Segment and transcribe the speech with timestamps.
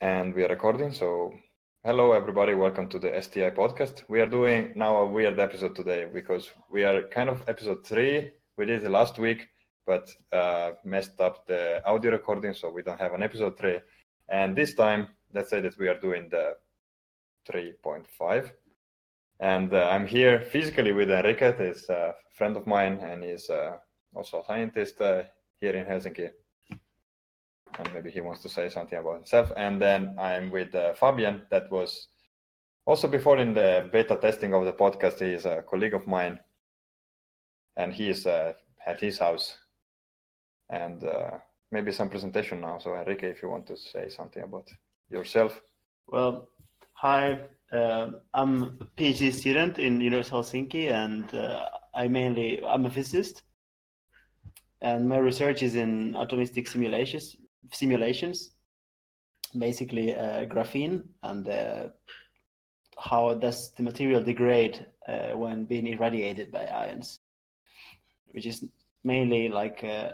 [0.00, 0.92] and we are recording.
[0.92, 1.34] So,
[1.84, 4.04] hello everybody, welcome to the STI podcast.
[4.08, 8.30] We are doing now a weird episode today because we are kind of episode three.
[8.56, 9.48] We did it last week,
[9.86, 13.78] but uh, messed up the audio recording, so we don't have an episode three.
[14.28, 16.54] And this time, let's say that we are doing the
[17.50, 18.50] 3.5.
[19.40, 23.76] And uh, I'm here physically with Henrique, he's a friend of mine, and he's uh,
[24.14, 25.24] also a scientist uh,
[25.60, 26.30] here in Helsinki
[27.78, 29.52] and maybe he wants to say something about himself.
[29.56, 32.08] And then I'm with uh, Fabian, that was
[32.86, 35.20] also before in the beta testing of the podcast.
[35.20, 36.38] He is a colleague of mine,
[37.76, 38.52] and he is uh,
[38.86, 39.56] at his house.
[40.68, 41.38] And uh,
[41.72, 42.78] maybe some presentation now.
[42.78, 44.68] So Henrique, if you want to say something about
[45.10, 45.60] yourself.
[46.06, 46.48] Well,
[46.92, 47.40] hi.
[47.72, 52.90] Uh, I'm a PhD student in University of Helsinki, and uh, I mainly I'm a
[52.90, 53.42] physicist,
[54.80, 57.36] and my research is in atomistic simulations,
[57.72, 58.50] simulations,
[59.58, 61.88] basically uh, graphene and uh,
[62.98, 67.20] how does the material degrade uh, when being irradiated by ions,
[68.32, 68.64] which is
[69.04, 70.12] mainly like uh,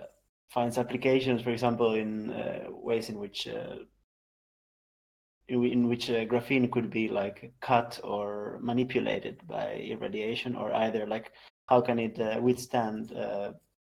[0.48, 3.76] finds applications, for example, in uh, ways in which uh,
[5.48, 11.32] in, in, which graphene could be like cut or manipulated by irradiation, or either like
[11.66, 13.12] how can it withstand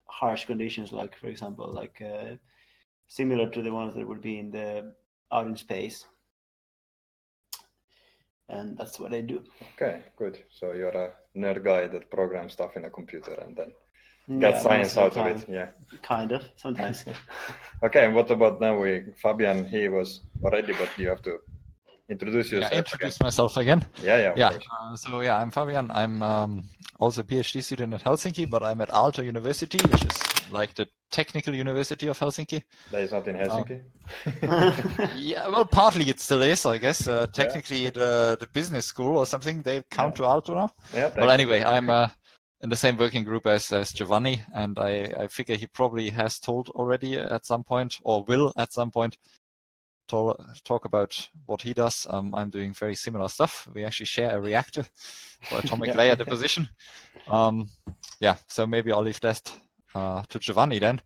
[0.06, 2.02] harsh conditions, like for example, like
[3.12, 4.94] similar to the ones that would be in the
[5.30, 6.06] out in space.
[8.48, 9.42] And that's what I do.
[9.74, 10.38] Okay, good.
[10.50, 13.70] So you're a nerd guy that programs stuff in a computer and then
[14.40, 15.48] get yeah, science out of it.
[15.48, 15.68] Yeah.
[16.02, 17.04] Kind of, sometimes.
[17.84, 21.38] okay, and what about now we Fabian, he was already, but you have to
[22.08, 22.72] introduce yourself.
[22.72, 23.26] Yeah, introduce again.
[23.26, 23.86] myself again.
[24.02, 24.32] Yeah, yeah.
[24.36, 24.58] Yeah.
[24.80, 25.90] Uh, so yeah, I'm Fabian.
[25.90, 26.64] I'm um,
[26.98, 30.86] also a PhD student at Helsinki, but I'm at Aalto University, which is like the
[31.10, 32.62] technical university of Helsinki.
[32.90, 33.80] That is not in Helsinki.
[34.42, 37.08] Um, yeah, well, partly it still is, I guess.
[37.08, 37.90] Uh, technically, yeah.
[37.90, 40.26] the the business school or something they count yeah.
[40.26, 40.70] to Aalto now.
[40.94, 41.10] Yeah.
[41.16, 42.08] Well, anyway, I'm uh,
[42.62, 46.38] in the same working group as, as Giovanni, and I, I figure he probably has
[46.38, 49.18] told already at some point or will at some point
[50.08, 52.06] talk, talk about what he does.
[52.10, 53.68] Um, I'm doing very similar stuff.
[53.74, 54.84] We actually share a reactor
[55.48, 55.96] for atomic yeah.
[55.96, 56.68] layer deposition.
[57.28, 57.68] Um,
[58.20, 59.52] yeah, so maybe I'll leave that
[59.94, 61.00] uh, to Giovanni then.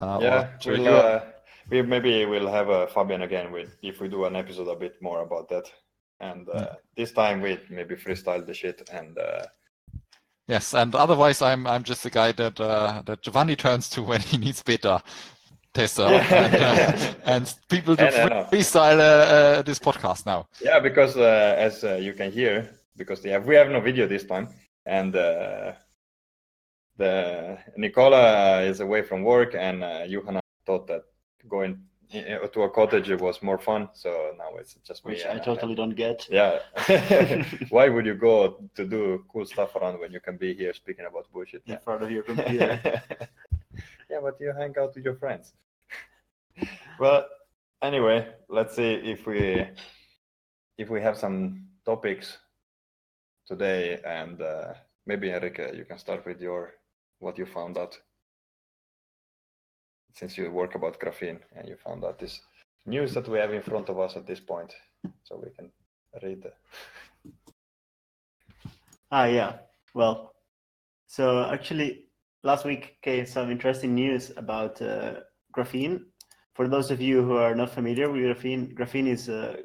[0.00, 1.20] Uh, yeah, we'll, uh,
[1.70, 5.00] we maybe we'll have uh, Fabian again with if we do an episode a bit
[5.00, 5.70] more about that.
[6.20, 6.74] And uh, yeah.
[6.96, 9.16] this time we maybe freestyle the shit and.
[9.18, 9.46] Uh,
[10.48, 14.38] yes, and otherwise I'm I'm just the guy that that Giovanni turns to when he
[14.38, 15.02] needs beta
[15.72, 20.46] tester and, uh, and, people do freestyle uh, uh, this podcast now.
[20.60, 24.48] Yeah, because uh, as you can hear, because have, we have no video this time,
[24.86, 25.76] and the
[27.76, 31.02] Nicola is away from work, and uh, Johanna thought that
[31.48, 31.80] going
[32.12, 33.88] to a cottage was more fun.
[33.94, 36.28] So now it's just Which I totally don't get.
[36.30, 36.58] Yeah.
[37.70, 41.06] Why would you go to do cool stuff around when you can be here speaking
[41.06, 41.62] about bullshit?
[41.66, 43.02] In front of your computer.
[44.12, 45.54] Yeah, but you hang out with your friends.
[47.00, 47.24] well,
[47.80, 49.66] anyway, let's see if we
[50.76, 52.36] if we have some topics
[53.46, 54.74] today, and uh,
[55.06, 56.74] maybe Henrique, you can start with your
[57.20, 57.98] what you found out
[60.12, 62.42] since you work about graphene and you found out this
[62.84, 64.74] news that we have in front of us at this point,
[65.24, 65.70] so we can
[66.22, 66.42] read.
[66.42, 66.52] The...
[69.10, 69.52] Ah, yeah.
[69.94, 70.34] Well,
[71.06, 72.11] so actually,
[72.42, 75.14] last week came some interesting news about uh,
[75.56, 76.04] graphene.
[76.54, 79.58] For those of you who are not familiar with graphene, graphene is a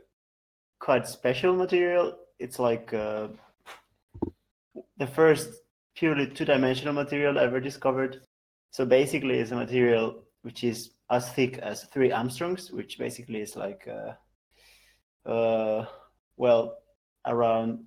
[0.79, 2.17] quite special material.
[2.39, 3.29] It's like uh,
[4.97, 5.49] the first
[5.95, 8.21] purely two-dimensional material ever discovered.
[8.71, 13.55] So basically, it's a material which is as thick as three angstroms, which basically is
[13.55, 15.85] like, uh, uh,
[16.37, 16.77] well,
[17.25, 17.85] around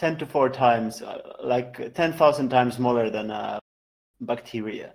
[0.00, 3.60] 10 to 4 times, uh, like 10,000 times smaller than a
[4.22, 4.94] bacteria.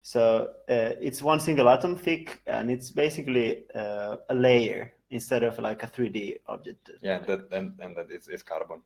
[0.00, 5.58] So uh, it's one single atom thick, and it's basically uh, a layer instead of
[5.58, 6.90] like a 3D object.
[7.02, 8.80] Yeah, that, and, and that is, is carbon.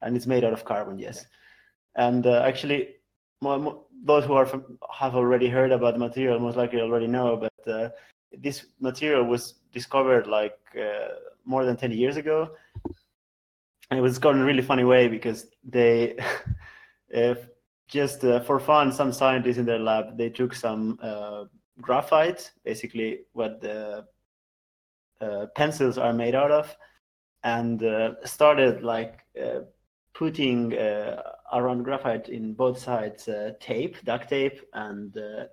[0.00, 1.26] And it's made out of carbon, yes.
[1.96, 2.08] Yeah.
[2.08, 2.96] And uh, actually,
[3.42, 7.08] more, more, those who are from, have already heard about the material most likely already
[7.08, 7.90] know, but uh,
[8.38, 11.08] this material was discovered like uh,
[11.44, 12.50] more than 10 years ago.
[13.90, 16.18] It was in a really funny way because they,
[17.88, 21.44] just uh, for fun, some scientists in their lab, they took some uh,
[21.80, 24.04] graphite, basically what the
[25.20, 26.76] uh, pencils are made out of,
[27.44, 27.82] and
[28.24, 29.24] started like
[30.18, 35.44] putting uh, around graphite in both sides uh, tape, duct tape, and uh,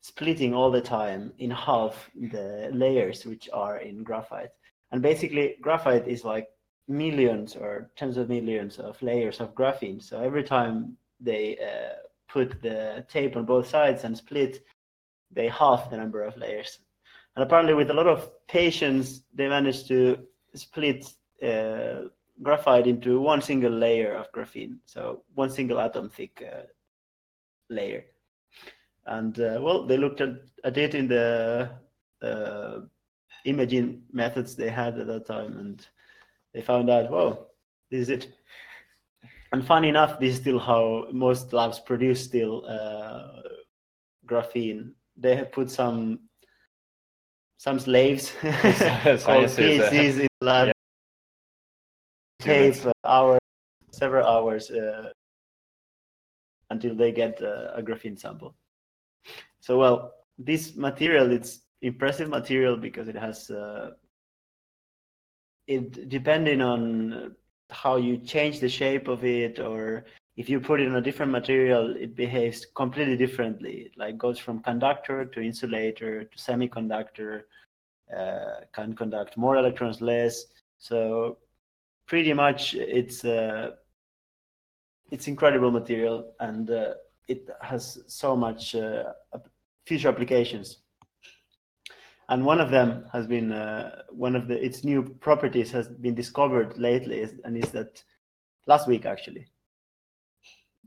[0.00, 4.50] splitting all the time in half the layers which are in graphite.
[4.92, 6.46] And basically, graphite is like
[6.90, 10.02] millions or tens of millions of layers of graphene.
[10.02, 11.94] So every time they uh,
[12.28, 14.64] put the tape on both sides and split,
[15.30, 16.80] they halve the number of layers.
[17.36, 20.18] And apparently, with a lot of patience, they managed to
[20.54, 21.06] split
[21.46, 22.08] uh,
[22.42, 26.62] graphite into one single layer of graphene, so one single atom thick uh,
[27.68, 28.04] layer.
[29.06, 30.30] And uh, well, they looked at,
[30.64, 31.70] at it in the
[32.20, 32.80] uh,
[33.44, 35.86] imaging methods they had at that time, and
[36.54, 37.48] they found out, well,
[37.90, 38.32] this is it.
[39.52, 43.42] And funny enough, this is still how most labs produce still uh,
[44.26, 44.92] graphene.
[45.16, 46.20] They have put some
[47.58, 50.72] some slaves called PhDs in the lab, yeah.
[52.38, 52.74] tape
[53.04, 53.40] hours,
[53.90, 55.10] several hours uh,
[56.70, 58.54] until they get uh, a graphene sample.
[59.60, 63.90] So, well, this material, it's impressive material because it has, uh,
[65.70, 67.36] it depending on
[67.70, 70.04] how you change the shape of it or
[70.36, 73.92] if you put it on a different material, it behaves completely differently.
[73.96, 77.42] Like goes from conductor to insulator to semiconductor,
[78.16, 80.46] uh, can conduct more electrons, less.
[80.78, 81.38] So
[82.06, 83.72] pretty much it's uh,
[85.10, 86.94] it's incredible material and uh,
[87.28, 89.04] it has so much uh,
[89.86, 90.78] future applications.
[92.30, 96.14] And one of them has been uh, one of the its new properties has been
[96.14, 98.02] discovered lately, and is that
[98.66, 99.48] last week actually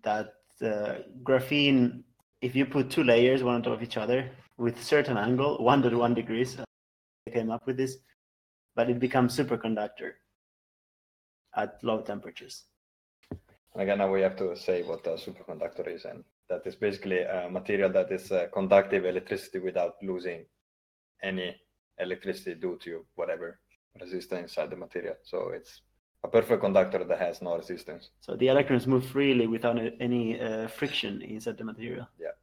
[0.04, 2.04] that uh, graphene,
[2.42, 5.81] if you put two layers one on top of each other with certain angle, one
[5.81, 6.63] to one degrees, uh,
[7.25, 7.98] they came up with this,
[8.75, 10.12] but it becomes superconductor
[11.57, 12.63] at low temperatures.
[13.75, 17.50] Again, now we have to say what a superconductor is, and that is basically a
[17.50, 20.45] material that is uh, conductive electricity without losing
[21.24, 21.56] any
[22.00, 23.60] electricity due to whatever
[24.00, 25.16] resistance inside the material.
[25.24, 25.81] So it's
[26.24, 28.10] a perfect conductor that has no resistance.
[28.22, 32.08] So the electrons move freely without any uh, friction inside the material.
[32.20, 32.36] Yeah.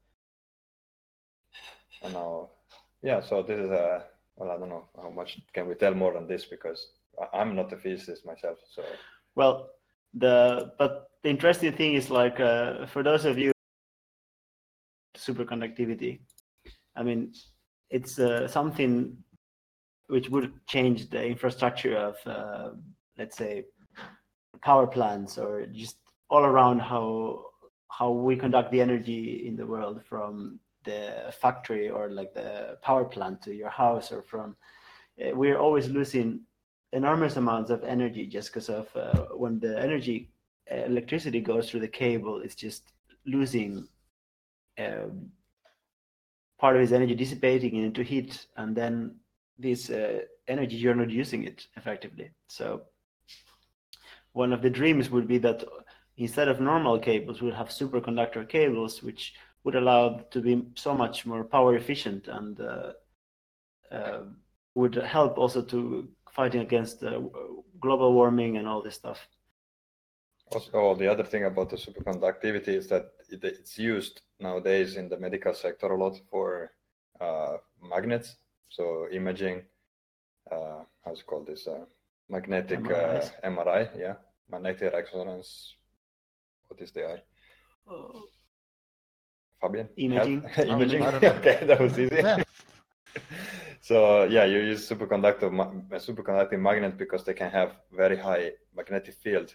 [2.03, 2.51] And now,
[3.03, 3.21] yeah.
[3.21, 4.05] So this is a
[4.37, 6.89] well, I don't know how much can we tell more on this because
[7.33, 8.59] I'm not a physicist myself.
[8.75, 8.83] So
[9.35, 9.71] well,
[10.15, 13.53] the but the interesting thing is like uh, for those of you
[15.17, 16.21] superconductivity,
[16.97, 17.33] I mean,
[17.91, 19.17] it's uh, something
[20.07, 22.71] which would change the infrastructure of uh,
[23.19, 23.65] let's say
[24.63, 25.97] power plants or just
[26.29, 27.45] all around how
[27.89, 33.05] how we conduct the energy in the world from the factory or like the power
[33.05, 34.57] plant to your house or from
[35.21, 36.41] uh, we're always losing
[36.93, 40.31] enormous amounts of energy just because of uh, when the energy
[40.73, 42.93] uh, electricity goes through the cable it's just
[43.27, 43.87] losing
[44.79, 45.31] um,
[46.61, 49.17] part of its energy dissipating into heat and then
[49.59, 52.83] this uh, energy you're not using it effectively so
[54.33, 55.65] one of the dreams would be that
[56.17, 59.35] instead of normal cables, we'll have superconductor cables, which
[59.65, 62.93] would allow to be so much more power efficient and uh,
[63.91, 64.21] uh,
[64.75, 67.21] would help also to fighting against uh,
[67.81, 69.27] global warming and all this stuff.
[70.53, 75.55] Also, the other thing about the superconductivity is that it's used nowadays in the medical
[75.55, 76.73] sector a lot for
[77.21, 78.37] uh, magnets,
[78.69, 79.63] so imaging.
[80.51, 81.67] Uh, how's it called this?
[81.67, 81.85] Uh,
[82.29, 84.15] magnetic uh, MRI, yeah,
[84.51, 85.75] magnetic resonance.
[86.69, 87.23] What is the I?
[87.93, 88.21] Uh,
[89.61, 89.89] Fabian?
[89.97, 90.45] Imaging.
[90.59, 91.03] imaging.
[91.37, 92.17] okay, that was easy.
[92.17, 92.43] Yeah.
[93.81, 95.51] so yeah, you use superconductor,
[95.93, 99.55] superconducting magnet because they can have very high magnetic field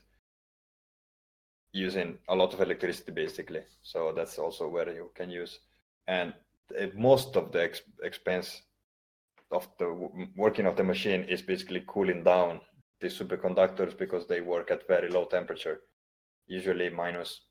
[1.76, 3.62] using a lot of electricity basically.
[3.84, 5.60] So that's also where you can use.
[6.08, 6.34] And
[6.96, 8.62] most of the ex expense
[9.52, 9.90] of the
[10.36, 12.62] working of the machine is basically cooling down
[13.02, 15.82] the superconductors because they work at very low temperature,
[16.48, 17.42] usually minus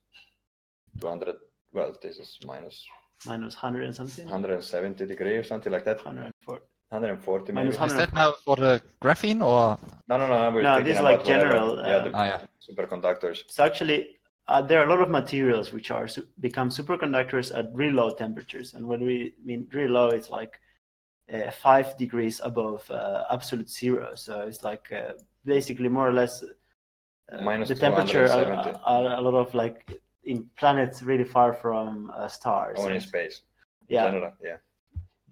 [1.01, 1.37] 200.
[1.73, 2.85] Well, this is minus
[3.27, 6.65] minus 100 and something 170 degree or something like that 140
[6.95, 7.69] 140 maybe.
[7.69, 11.79] Is that now for the graphene or no no no no this is like general
[11.79, 12.41] uh, yeah, the oh, yeah.
[12.67, 14.17] superconductors so actually
[14.49, 18.11] uh, there are a lot of materials which are su become superconductors at really low
[18.25, 20.61] temperatures and when we mean really low it's like
[21.33, 24.15] uh, five degrees above uh, absolute zero.
[24.15, 25.13] So it's like uh,
[25.45, 26.43] basically more or less
[27.33, 32.29] uh, the temperature are, are, a lot of like in planets really far from uh,
[32.29, 32.79] stars.
[32.79, 33.43] Or in space.
[33.89, 34.05] Yeah.
[34.05, 34.57] General, yeah.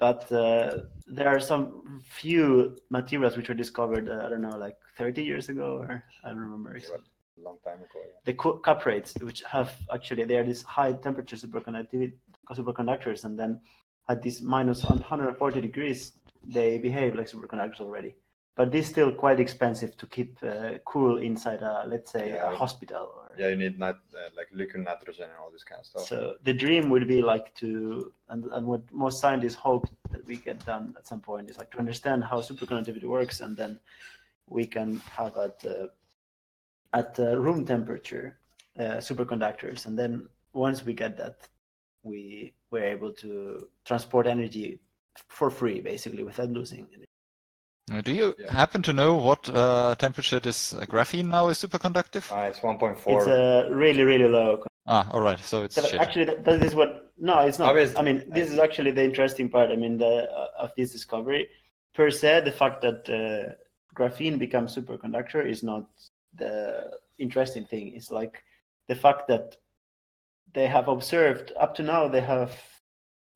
[0.03, 4.11] But uh, there are some few materials which were discovered.
[4.11, 6.77] I don't know, like 30 years ago, or I don't remember.
[6.77, 6.97] Yeah,
[7.41, 8.01] long time ago.
[8.03, 8.19] Yeah.
[8.25, 12.15] The cuprates, which have actually they are these high temperature superconductivity
[12.51, 13.61] superconductors, and then
[14.09, 18.17] at this minus 140 degrees, they behave like superconductors already.
[18.55, 22.55] But this still quite expensive to keep uh, cool inside a, let's say, yeah, a
[22.55, 23.11] hospital.
[23.17, 23.31] Or...
[23.39, 23.95] Yeah, you need uh,
[24.37, 26.07] like liquid nitrogen and all this kind of stuff.
[26.07, 30.37] So the dream would be like to, and, and what most scientists hope that we
[30.37, 33.81] get done at some point is like to understand how superconductivity works, and then
[34.49, 35.87] we can have at uh,
[36.93, 38.37] at uh, room temperature
[38.79, 41.49] uh, superconductors, and then once we get that,
[42.03, 44.79] we were able to transport energy
[45.29, 47.09] for free, basically, without losing energy.
[47.93, 48.53] Uh, do you yeah.
[48.53, 52.31] happen to know what uh, temperature this uh, graphene now is superconductive?
[52.33, 52.97] Uh, it's 1.4.
[53.07, 54.65] It's uh, really, really low.
[54.87, 55.39] Ah, all right.
[55.39, 57.13] So it's so actually that, that is what.
[57.19, 57.77] No, it's not.
[57.77, 59.71] I mean, this is actually the interesting part.
[59.71, 61.49] I mean, the uh, of this discovery,
[61.95, 63.53] per se, the fact that uh,
[63.95, 65.87] graphene becomes superconductor is not
[66.35, 67.93] the interesting thing.
[67.95, 68.43] It's like
[68.89, 69.57] the fact that
[70.55, 72.53] they have observed up to now they have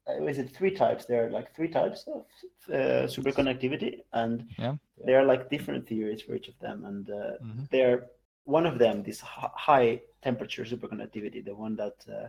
[0.08, 1.04] is it three types?
[1.04, 2.24] There are like three types of
[2.72, 4.74] uh, superconductivity, and yeah.
[5.04, 6.84] there are like different theories for each of them.
[6.84, 7.64] And uh, mm-hmm.
[7.70, 8.06] they're
[8.44, 12.28] one of them, this high temperature superconductivity, the one that uh,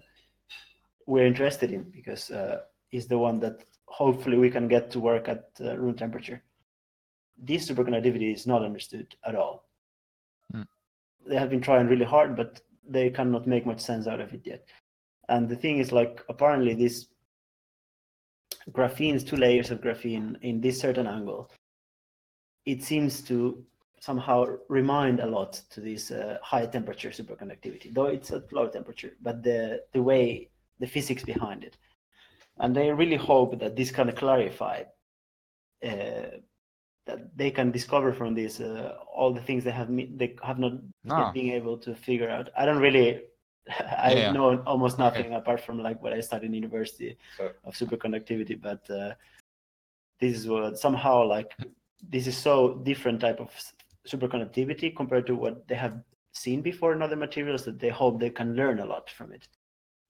[1.05, 5.29] we're interested in because uh, is the one that hopefully we can get to work
[5.29, 6.43] at uh, room temperature.
[7.37, 9.65] This superconductivity is not understood at all.
[10.53, 10.67] Mm.
[11.27, 14.41] They have been trying really hard, but they cannot make much sense out of it
[14.43, 14.67] yet.
[15.29, 17.07] And the thing is, like, apparently this
[18.71, 21.49] graphene's two layers of graphene in this certain angle,
[22.65, 23.63] it seems to
[23.99, 29.13] somehow remind a lot to this uh, high temperature superconductivity, though it's at low temperature,
[29.21, 31.77] but the, the way, the physics behind it.
[32.59, 34.83] And they really hope that this can clarify,
[35.83, 36.37] uh,
[37.05, 40.73] that they can discover from this uh, all the things they have they have not
[41.03, 41.31] no.
[41.33, 42.49] being able to figure out.
[42.57, 43.21] I don't really
[43.79, 44.31] I yeah.
[44.31, 45.35] know almost nothing okay.
[45.35, 47.51] apart from like what I studied in university so.
[47.63, 49.13] of superconductivity, but uh,
[50.19, 51.55] this is what somehow like
[52.09, 53.49] this is so different type of
[54.07, 56.01] superconductivity compared to what they have
[56.33, 59.47] seen before in other materials that they hope they can learn a lot from it.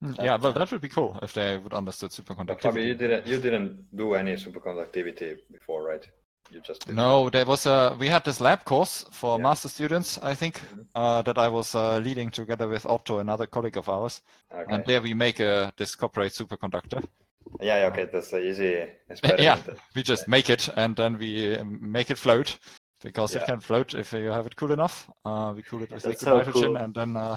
[0.01, 2.61] Hmm, yeah, well, that would be cool if they would understood superconductivity.
[2.61, 5.76] But, you didn't you didn't do any superconductivity before, right?
[6.51, 9.43] You just no there was a we had this lab course for yeah.
[9.43, 10.81] master students i think mm-hmm.
[10.95, 14.21] uh, that i was uh, leading together with otto another colleague of ours
[14.53, 14.73] okay.
[14.73, 17.03] and there we make a this cuprate superconductor
[17.59, 18.85] yeah yeah okay that's easy
[19.39, 19.57] yeah
[19.95, 20.31] we just yeah.
[20.31, 22.57] make it and then we um, make it float
[23.03, 23.41] because yeah.
[23.41, 26.19] it can float if you have it cool enough uh, we cool it with liquid
[26.19, 26.77] so nitrogen cool.
[26.77, 27.35] and then uh,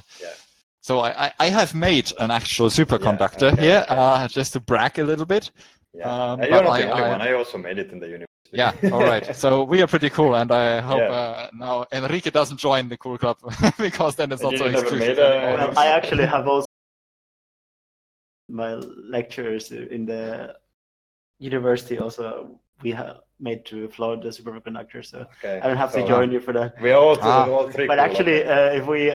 [0.82, 3.94] so I, I have made an actual superconductor okay, here okay.
[3.96, 5.50] Uh, just to brag a little bit
[5.92, 6.32] yeah.
[6.32, 7.20] Um, you're not the only I, one.
[7.20, 9.34] I also made it in the university yeah, all right.
[9.36, 11.10] So we are pretty cool, and I hope yeah.
[11.10, 13.38] uh, now Henrique doesn't join the cool club
[13.78, 15.18] because then it's not so exclusive.
[15.18, 15.72] A...
[15.76, 16.66] I actually have also
[18.48, 20.54] my lectures in the
[21.38, 21.98] university.
[21.98, 25.60] Also, we have made to float the superconductor, so okay.
[25.62, 26.80] I don't have so, to join uh, you for that.
[26.80, 27.48] We all, ah.
[27.48, 27.86] all three.
[27.86, 29.12] But cool actually, uh, if we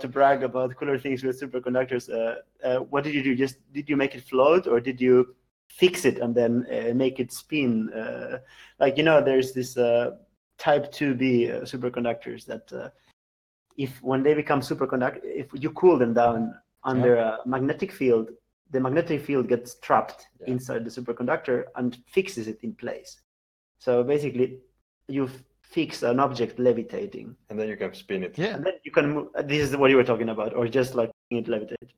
[0.00, 3.34] to brag about cooler things with superconductors, uh, uh, what did you do?
[3.34, 5.34] Just did you make it float, or did you
[5.68, 7.92] fix it and then uh, make it spin.
[7.92, 8.38] Uh,
[8.78, 10.12] like you know, there's this uh,
[10.58, 12.88] type 2b uh, superconductors that uh,
[13.76, 16.54] if when they become superconductor, if you cool them down
[16.84, 17.36] under yeah.
[17.44, 18.30] a magnetic field,
[18.70, 20.46] the magnetic field gets trapped yeah.
[20.48, 23.20] inside the superconductor and fixes it in place.
[23.78, 24.58] So basically,
[25.08, 25.28] you
[25.62, 28.38] fix an object levitating, and then you can spin it.
[28.38, 29.28] Yeah, and then you can move.
[29.44, 31.90] This is what you were talking about, or just like it levitate.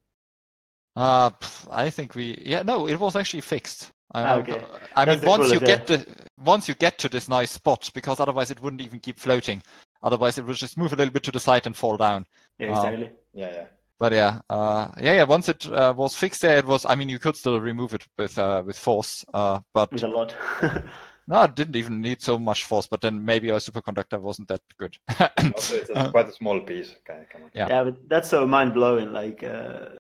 [0.99, 1.31] Uh,
[1.71, 3.93] I think we yeah no, it was actually fixed.
[4.13, 4.65] Uh, okay.
[4.97, 6.05] I mean, once you get the
[6.45, 9.63] once you get to this nice spot, because otherwise it wouldn't even keep floating.
[10.03, 12.27] Otherwise, it would just move a little bit to the side and fall down.
[12.59, 13.07] Yeah, exactly.
[13.07, 13.65] Um, yeah, yeah.
[14.01, 15.23] But yeah, uh, yeah, yeah.
[15.23, 16.85] Once it uh, was fixed there, it was.
[16.85, 20.09] I mean, you could still remove it with uh, with force, uh, but with a
[20.09, 20.35] lot.
[21.29, 22.89] no, it didn't even need so much force.
[22.89, 24.97] But then maybe our superconductor wasn't that good.
[25.21, 26.97] also, it's a, quite a small piece.
[27.09, 27.23] Okay,
[27.55, 27.69] yeah.
[27.69, 29.13] yeah, but that's so mind blowing.
[29.13, 29.91] Like uh,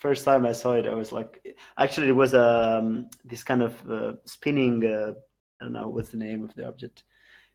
[0.00, 1.46] first time I saw it, I was like,
[1.78, 4.84] actually, it was um, this kind of uh, spinning.
[4.84, 5.12] Uh,
[5.60, 7.04] I don't know what's the name of the object.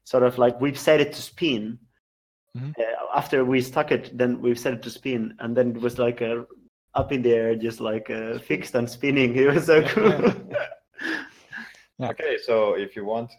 [0.04, 1.80] Sort of like we've set it to spin.
[2.56, 2.72] Mm-hmm.
[2.80, 5.98] Uh, after we stuck it, then we've set it to spin, and then it was
[5.98, 6.44] like a, uh,
[6.94, 9.36] up in the air, just like uh, fixed and spinning.
[9.38, 10.12] It was so cool.
[12.00, 12.10] yeah.
[12.12, 13.32] Okay, so if you want,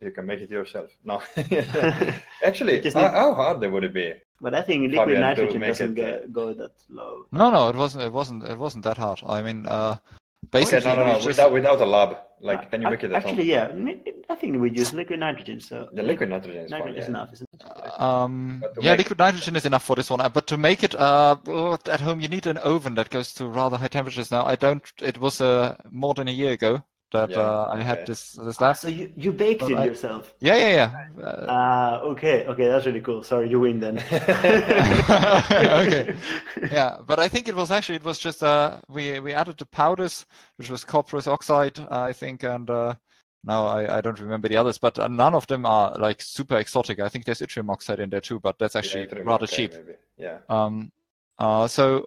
[0.00, 0.90] you can make it yourself.
[1.04, 1.22] No,
[2.44, 4.14] actually, how, how hard would it be?
[4.40, 7.26] But I think liquid Fabian nitrogen doesn't get, go that low.
[7.32, 8.04] No, no, it wasn't.
[8.04, 8.44] It wasn't.
[8.44, 9.20] It wasn't that hard.
[9.26, 9.96] I mean, uh,
[10.50, 11.14] basically, okay, no, no, no.
[11.14, 11.26] Just...
[11.26, 13.72] without without a lab, like, can you make it Actually, yeah,
[14.30, 15.60] I think we use liquid nitrogen.
[15.60, 17.08] So the liquid nitrogen is, nitrogen fine, is yeah.
[17.08, 18.00] enough, isn't it?
[18.00, 20.20] um, yeah, liquid nitrogen is enough for this one.
[20.32, 21.36] But to make it uh,
[21.86, 24.30] at home, you need an oven that goes to rather high temperatures.
[24.30, 24.84] Now, I don't.
[25.02, 28.60] It was uh, more than a year ago that yeah, uh, I had this this
[28.60, 28.76] lab.
[28.76, 30.34] So you, you baked it I, yourself?
[30.40, 31.24] Yeah, yeah, yeah.
[31.24, 33.22] Uh, ah, okay, okay, that's really cool.
[33.22, 33.98] Sorry, you win then.
[34.12, 36.14] okay.
[36.72, 39.66] Yeah, but I think it was actually it was just uh we we added the
[39.66, 42.94] powders, which was copper oxide, I think, and uh
[43.44, 46.56] now I, I don't remember the others, but uh, none of them are like super
[46.56, 47.00] exotic.
[47.00, 49.72] I think there's yttrium oxide in there too, but that's actually yeah, rather cheap.
[49.72, 49.98] Maybe.
[50.16, 50.38] Yeah.
[50.48, 50.90] Um.
[51.38, 51.68] Uh.
[51.68, 52.06] So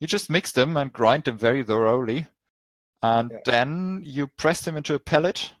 [0.00, 2.26] you just mix them and grind them very thoroughly
[3.02, 3.38] and yeah.
[3.44, 5.52] then you press them into a pellet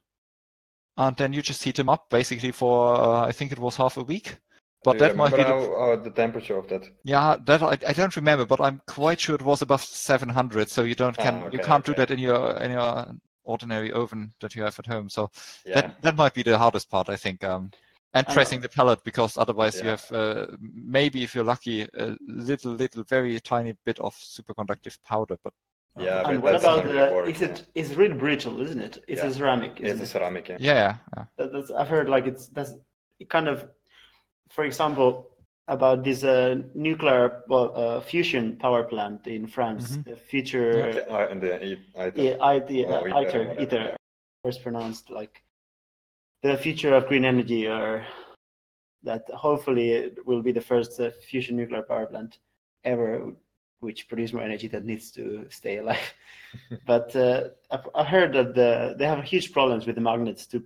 [0.96, 3.96] and then you just heat them up basically for uh, i think it was half
[3.96, 4.36] a week
[4.82, 8.16] but that might be how, the, the temperature of that yeah that I, I don't
[8.16, 11.56] remember but i'm quite sure it was above 700 so you don't can ah, okay,
[11.56, 11.92] you can't okay.
[11.92, 13.06] do that in your in your
[13.44, 15.30] ordinary oven that you have at home so
[15.64, 15.74] yeah.
[15.74, 17.70] that that might be the hardest part i think um,
[18.12, 19.82] and pressing the pellet because otherwise yeah.
[19.82, 24.98] you have uh, maybe if you're lucky a little little very tiny bit of superconductive
[25.04, 25.52] powder but
[25.98, 27.24] yeah, and what about the?
[27.24, 27.64] Is?
[27.74, 29.04] It's really brittle, isn't it?
[29.08, 29.28] It's yeah.
[29.28, 29.80] a ceramic.
[29.80, 30.48] It's a ceramic.
[30.48, 30.56] Yeah.
[30.60, 30.96] Yeah.
[31.16, 31.24] yeah.
[31.36, 32.74] That, that's, I've heard like it's that's
[33.28, 33.66] kind of,
[34.48, 35.30] for example,
[35.68, 40.10] about this uh, nuclear well, uh, fusion power plant in France, mm-hmm.
[40.10, 41.04] the future.
[41.08, 42.22] Yeah, and the ITER.
[42.22, 43.96] Yeah, I, the, uh, oh, ITER, ITER,
[44.44, 45.42] first pronounced like
[46.42, 48.06] the future of green energy, or
[49.02, 52.38] that hopefully will be the first uh, fusion nuclear power plant
[52.84, 53.32] ever
[53.80, 56.14] which produce more energy that needs to stay alive.
[56.86, 60.62] but uh, I've, I've, heard that the, they have huge problems with the magnets to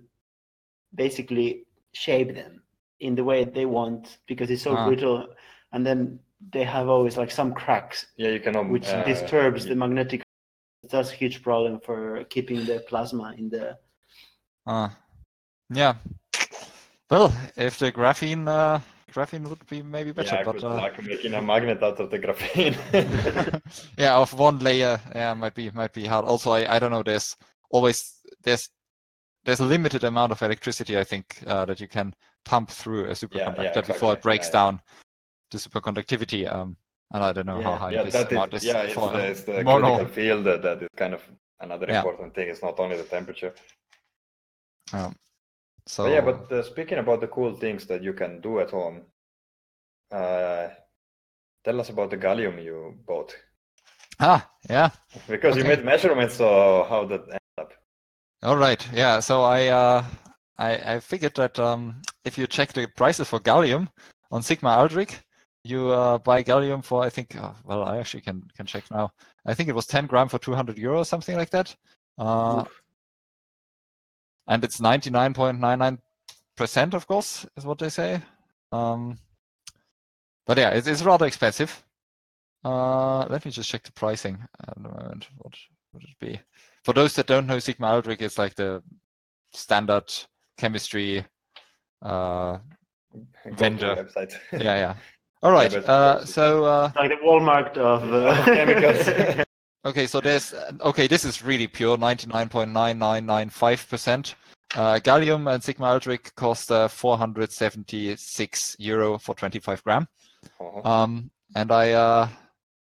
[0.93, 2.61] basically shape them
[2.99, 4.87] in the way they want because it's so ah.
[4.87, 5.27] brittle,
[5.71, 6.19] and then
[6.51, 8.07] they have always like some cracks.
[8.17, 8.69] Yeah, you cannot.
[8.69, 10.21] Which uh, disturbs the magnetic.
[10.89, 13.77] That's a huge problem for keeping the plasma in the.
[14.67, 14.89] Ah, uh,
[15.73, 15.95] yeah.
[17.09, 18.79] Well, if the graphene uh,
[19.11, 20.35] graphene would be maybe better.
[20.35, 20.75] Yeah, but uh...
[20.75, 22.75] like making a magnet out of the graphene.
[23.97, 26.25] yeah, of one layer, yeah, might be might be hard.
[26.25, 27.03] Also, I, I don't know.
[27.03, 27.35] There's
[27.69, 28.69] always there's
[29.45, 32.13] there's a limited amount of electricity I think uh, that you can
[32.45, 33.93] pump through a superconductor yeah, yeah, exactly.
[33.93, 34.81] before it breaks down
[35.51, 36.51] the superconductivity.
[36.51, 36.77] Um,
[37.13, 38.65] and I don't know how high yeah, this that amount is.
[38.65, 41.21] Yeah, it's the, it's the critical field that, that is kind of
[41.59, 42.49] another important thing.
[42.49, 43.53] It's not only the temperature.
[44.93, 45.15] Um,
[45.87, 48.71] so but yeah, but uh, speaking about the cool things that you can do at
[48.71, 49.01] home,
[50.11, 50.69] uh,
[51.63, 53.35] tell us about the gallium you bought.
[54.19, 54.89] Ah, yeah.
[55.27, 55.61] Because okay.
[55.61, 57.73] you made measurements, so how that ended up.
[58.43, 59.19] All right, yeah.
[59.19, 60.03] So I uh,
[60.57, 63.87] I, I figured that um, if you check the prices for gallium
[64.31, 65.19] on Sigma Aldrich,
[65.63, 69.11] you uh, buy gallium for I think oh, well I actually can can check now.
[69.45, 71.75] I think it was 10 gram for 200 euros, something like that.
[72.17, 72.63] Uh,
[74.47, 78.21] and it's 99.99% of course is what they say.
[78.71, 79.17] Um,
[80.45, 81.83] but yeah it's, it's rather expensive.
[82.63, 85.27] Uh, let me just check the pricing at the moment.
[85.37, 85.53] What
[85.93, 86.39] would it be?
[86.83, 88.81] For those that don't know sigma aldrich it's like the
[89.53, 90.11] standard
[90.57, 91.25] chemistry
[92.01, 92.57] uh,
[93.45, 93.95] vendor.
[93.95, 94.33] website.
[94.51, 94.95] Yeah yeah.
[95.43, 99.35] All right uh, so uh, like the walmart of uh, chemicals
[99.85, 101.05] Okay, so there's okay.
[101.05, 104.33] This is really pure, 99.9995%.
[104.73, 110.07] Uh, gallium and Sigma Aldrich cost uh, 476 euro for 25 gram.
[110.59, 110.89] Uh-huh.
[110.89, 112.27] Um, and I uh,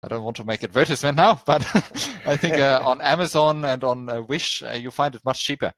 [0.02, 1.62] I don't want to make advertisement now, but
[2.26, 5.74] I think uh, on Amazon and on uh, Wish uh, you find it much cheaper.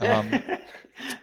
[0.00, 0.28] Um,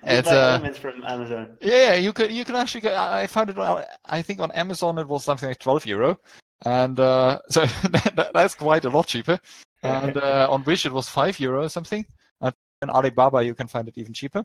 [0.04, 1.58] it's uh, from Amazon.
[1.62, 2.82] Yeah, you could you can actually.
[2.82, 3.58] Go, I found it.
[4.06, 6.18] I think on Amazon it was something like 12 euro,
[6.66, 9.40] and uh, so that, that's quite a lot cheaper.
[9.82, 12.06] And uh, on Wish it was five euro or something.
[12.42, 14.44] And on Alibaba you can find it even cheaper.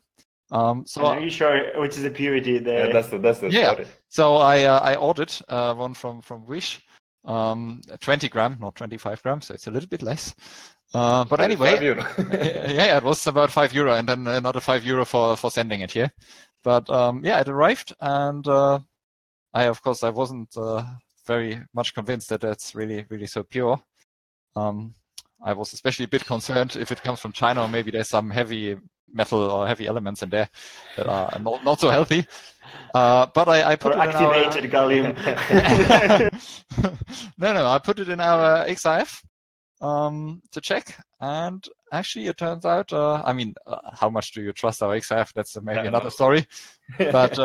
[0.50, 2.86] Um, so are you sure which is the purity there?
[2.86, 3.72] Yeah, that's the that's the yeah.
[3.72, 3.86] Story.
[4.08, 6.80] So I uh, I ordered uh, one from from Wish,
[7.24, 10.34] um, 20 gram, not 25 grams, so it's a little bit less.
[10.94, 15.36] Uh, but anyway, yeah, it was about five euro, and then another five euro for
[15.36, 16.10] for sending it here.
[16.64, 18.78] But um, yeah, it arrived, and uh,
[19.52, 20.82] I of course I wasn't uh,
[21.28, 23.80] very much convinced that that's really, really so pure.
[24.56, 24.94] Um,
[25.44, 28.30] I was especially a bit concerned if it comes from China, or maybe there's some
[28.30, 28.76] heavy
[29.12, 30.48] metal or heavy elements in there
[30.96, 32.26] that are not, not so healthy.
[32.94, 34.88] Uh, but I, I put or it activated in our...
[34.88, 35.14] gallium.
[37.38, 39.22] no, no, I put it in our XRF
[39.80, 42.92] um, to check, and actually it turns out.
[42.92, 45.32] Uh, I mean, uh, how much do you trust our XRF?
[45.34, 46.10] That's maybe another know.
[46.10, 46.46] story.
[46.98, 47.38] but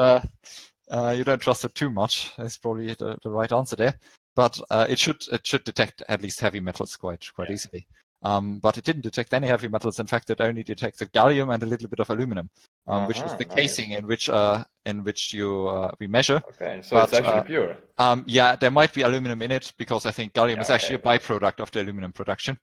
[0.89, 2.31] uh, you don't trust it too much.
[2.37, 3.99] That's probably the, the right answer there.
[4.35, 7.53] But uh, it should it should detect at least heavy metals quite quite yeah.
[7.53, 7.87] easily.
[8.23, 9.99] Um, but it didn't detect any heavy metals.
[9.99, 12.49] In fact, it only detected gallium and a little bit of aluminum,
[12.87, 13.55] um, uh-huh, which is the nice.
[13.55, 16.41] casing in which uh, in which you uh, we measure.
[16.53, 17.77] Okay, so but, it's actually uh, pure.
[17.97, 20.95] Um, yeah, there might be aluminum in it because I think gallium yeah, is actually
[20.95, 21.15] okay.
[21.15, 22.57] a byproduct of the aluminum production.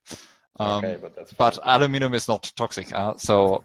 [0.58, 2.92] Um, okay, but that's but aluminum is not toxic.
[2.94, 3.62] Uh, so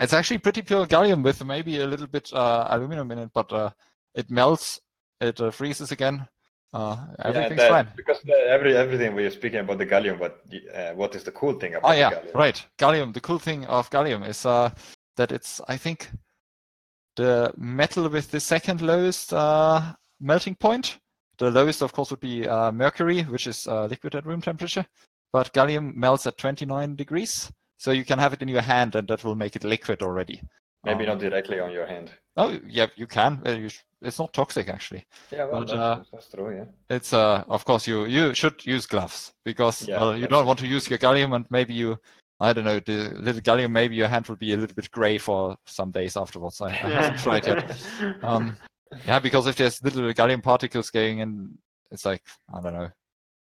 [0.00, 3.52] it's actually pretty pure gallium with maybe a little bit uh, aluminum in it, but
[3.52, 3.70] uh,
[4.14, 4.80] it melts,
[5.20, 6.26] it uh, freezes again.
[6.74, 7.88] Uh, everything's yeah, that, fine.
[7.96, 10.40] Because the, every everything we are speaking about the gallium, but
[10.74, 11.90] uh, what is the cool thing about?
[11.90, 12.34] Oh yeah, gallium?
[12.34, 12.66] right.
[12.78, 13.12] Gallium.
[13.12, 14.70] The cool thing of gallium is uh,
[15.16, 16.10] that it's I think
[17.16, 20.98] the metal with the second lowest uh, melting point.
[21.38, 24.86] The lowest, of course, would be uh, mercury, which is uh, liquid at room temperature.
[25.32, 27.50] But gallium melts at 29 degrees,
[27.82, 30.40] so you can have it in your hand, and that will make it liquid already.
[30.84, 32.12] Maybe um, not directly on your hand.
[32.36, 33.42] Oh, yeah, you can.
[33.44, 33.68] Uh,
[34.00, 35.04] it's not toxic actually.
[35.32, 36.56] Yeah, well, but, that's, uh, that's, true.
[36.56, 36.64] Yeah.
[36.96, 40.60] It's uh, of course you you should use gloves because yeah, well, you don't want
[40.60, 41.98] to use your gallium and maybe you
[42.38, 45.18] I don't know the little gallium maybe your hand will be a little bit gray
[45.18, 46.60] for some days afterwards.
[46.60, 47.76] I, I haven't tried yet.
[48.22, 48.56] Um,
[49.06, 51.58] yeah, because if there's little gallium particles going in,
[51.90, 52.22] it's like
[52.54, 52.90] I don't know.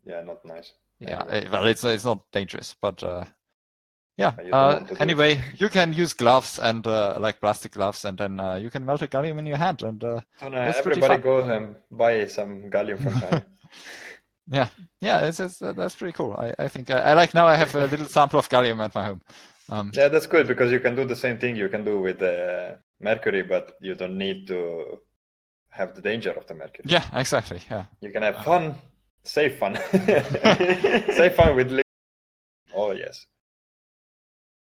[0.05, 0.73] Yeah, not nice.
[0.99, 1.49] Yeah, anyway.
[1.51, 3.25] well, it's it's not dangerous, but uh,
[4.17, 4.33] yeah.
[4.53, 8.71] Uh, anyway, you can use gloves and uh, like plastic gloves, and then uh, you
[8.71, 12.71] can melt a gallium in your hand, and uh, so everybody go and buy some
[12.71, 13.47] gallium from China.
[14.49, 14.69] yeah,
[15.01, 16.33] yeah, it's, it's, uh, that's pretty cool.
[16.33, 17.47] I, I think I, I, like now.
[17.47, 19.21] I have a little sample of gallium at my home.
[19.69, 22.23] Um, yeah, that's good because you can do the same thing you can do with
[22.23, 24.99] uh, mercury, but you don't need to
[25.69, 26.85] have the danger of the mercury.
[26.87, 27.61] Yeah, exactly.
[27.71, 28.77] Yeah, you can have fun,
[29.25, 31.83] safe fun, safe fun with.
[32.75, 33.27] Oh yes.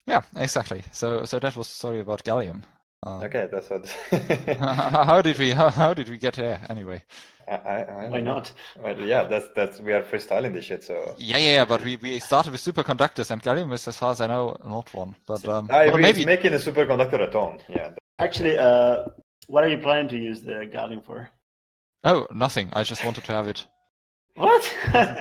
[0.09, 0.83] Yeah, exactly.
[0.93, 2.63] So so that was story about gallium.
[3.07, 3.87] Um, okay, that's what.
[4.59, 7.03] how did we how, how did we get here anyway?
[7.47, 8.53] I, I, Why not?
[8.83, 10.83] Well, yeah, that's that's we are freestyling this shit.
[10.85, 14.13] So yeah, yeah, yeah, but we, we started with superconductors and gallium is, as far
[14.13, 15.15] as I know, not one.
[15.27, 17.59] But um, I, well, maybe making a superconductor at home.
[17.69, 17.91] Yeah.
[18.19, 19.05] Actually, uh,
[19.47, 21.31] what are you planning to use the gallium for?
[22.05, 22.71] Oh, nothing.
[22.73, 23.67] I just wanted to have it.
[24.37, 24.65] What?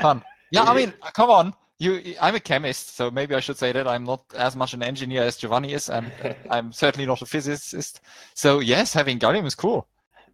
[0.02, 0.24] Fun.
[0.50, 3.88] Yeah, I mean, come on you i'm a chemist so maybe i should say that
[3.88, 6.12] i'm not as much an engineer as giovanni is and
[6.50, 8.02] i'm certainly not a physicist.
[8.34, 9.88] So yes having gallium is cool.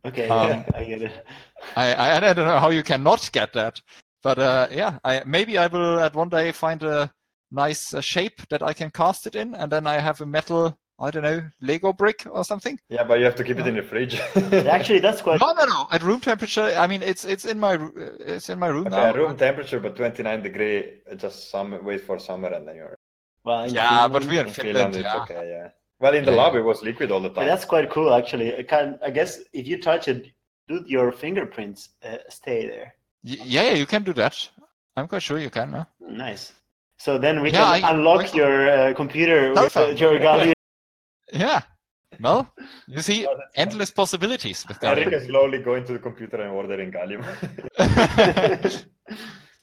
[0.05, 1.25] Okay um, yeah, i get it.
[1.75, 3.81] I, I, I don't know how you cannot get that
[4.21, 7.11] but uh, yeah i maybe i will at one day find a
[7.51, 10.77] nice uh, shape that i can cast it in and then i have a metal
[11.03, 12.79] I don't know, Lego brick or something.
[12.89, 14.15] Yeah, but you have to keep it in the fridge.
[14.77, 15.39] Actually, that's quite.
[15.39, 15.87] No, no, no.
[15.91, 17.77] At room temperature, I mean, it's it's in my
[18.19, 19.13] it's in my room okay, now.
[19.13, 21.01] room temperature, but 29 degree.
[21.17, 22.97] Just some wait for summer and then you're.
[23.43, 24.93] Well, yeah, but we're in, in Finland.
[24.93, 25.21] Finland yeah.
[25.23, 25.69] okay, yeah.
[25.99, 26.43] Well, in the yeah.
[26.43, 27.35] lab, it was liquid all the time.
[27.35, 28.57] But that's quite cool, actually.
[28.57, 30.27] I can, I guess, if you touch it,
[30.67, 32.95] do your fingerprints uh, stay there?
[33.23, 34.49] Y- yeah, you can do that.
[34.97, 35.71] I'm quite sure you can.
[35.71, 35.85] No?
[36.01, 36.53] Nice.
[36.97, 40.52] So then we yeah, can I, unlock I, your uh, computer with uh, your Gallium
[41.33, 41.61] yeah.
[42.21, 42.53] Well,
[42.87, 43.95] you see, oh, endless fine.
[43.95, 45.07] possibilities with Gallium.
[45.07, 47.23] Eric is slowly going to the computer and ordering Gallium.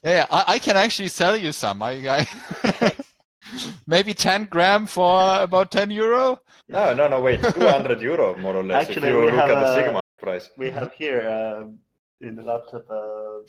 [0.03, 1.81] yeah, I, I, can actually sell you some.
[1.81, 2.93] I, I
[3.87, 6.39] maybe 10 gram for about 10 euro.
[6.67, 8.89] No, no, no, wait, 200 euro more or less.
[8.89, 10.49] Actually, if you look at the Sigma price.
[10.57, 11.67] We have here uh,
[12.25, 13.39] in the laptop a uh,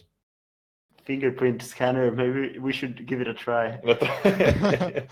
[1.05, 2.11] fingerprint scanner.
[2.11, 3.79] Maybe we should give it a try.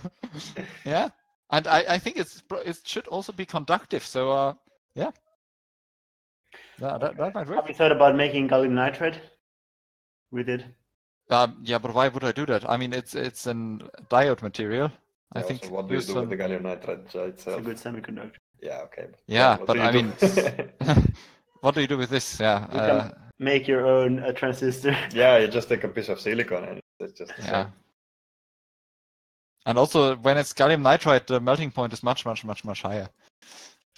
[0.84, 1.10] yeah
[1.50, 4.04] and I, I think it's it should also be conductive.
[4.04, 4.54] So uh,
[4.94, 5.10] yeah,
[6.80, 7.56] yeah, that, that might work.
[7.56, 9.16] Have you thought about making gallium nitride
[10.30, 10.64] with it?
[11.28, 12.68] Um, yeah, but why would I do that?
[12.68, 13.54] I mean, it's it's a
[14.10, 14.90] diode material.
[15.34, 15.70] Yeah, I think.
[15.70, 17.28] what do you do with the gallium nitride itself?
[17.28, 18.38] It's a good semiconductor.
[18.62, 18.80] Yeah.
[18.84, 19.06] Okay.
[19.26, 20.12] Yeah, but I mean,
[21.60, 22.40] what do you do with this?
[22.40, 22.66] Yeah.
[22.72, 24.96] You uh, can make your own uh, transistor.
[25.12, 27.32] Yeah, you just take a piece of silicon and it's just.
[27.38, 27.64] yeah.
[27.64, 27.72] Same.
[29.66, 33.08] And also, when it's gallium nitride, the melting point is much, much, much, much higher.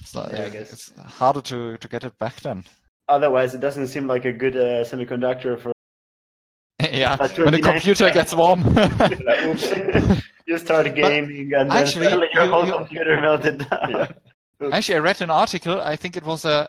[0.04, 2.64] So yeah, guess it's harder to, to get it back then.
[3.08, 5.72] Otherwise, it doesn't seem like a good uh, semiconductor for.
[6.90, 8.62] yeah, when the computer gets warm.
[10.46, 13.90] you start gaming but and then actually, your you, whole you, computer melted down.
[13.90, 14.68] Yeah.
[14.72, 15.80] Actually, I read an article.
[15.80, 16.68] I think it was a,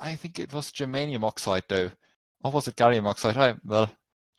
[0.00, 1.90] I think it was germanium oxide though,
[2.44, 3.36] or was it gallium oxide?
[3.36, 3.90] I, well,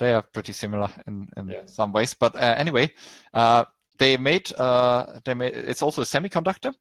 [0.01, 1.61] they are pretty similar in, in yeah.
[1.67, 2.15] some ways.
[2.15, 2.91] But uh, anyway,
[3.35, 3.65] uh,
[3.99, 6.73] they made uh, they made it's also a semiconductor,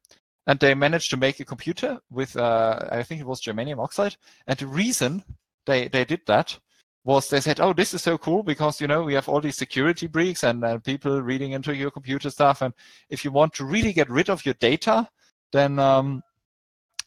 [0.47, 4.15] and they managed to make a computer with uh, I think it was germanium oxide.
[4.47, 5.23] And the reason
[5.67, 6.59] they they did that
[7.03, 9.57] was they said, oh, this is so cool because you know we have all these
[9.57, 12.73] security breaks and uh, people reading into your computer stuff, and
[13.11, 15.07] if you want to really get rid of your data,
[15.53, 16.23] then um,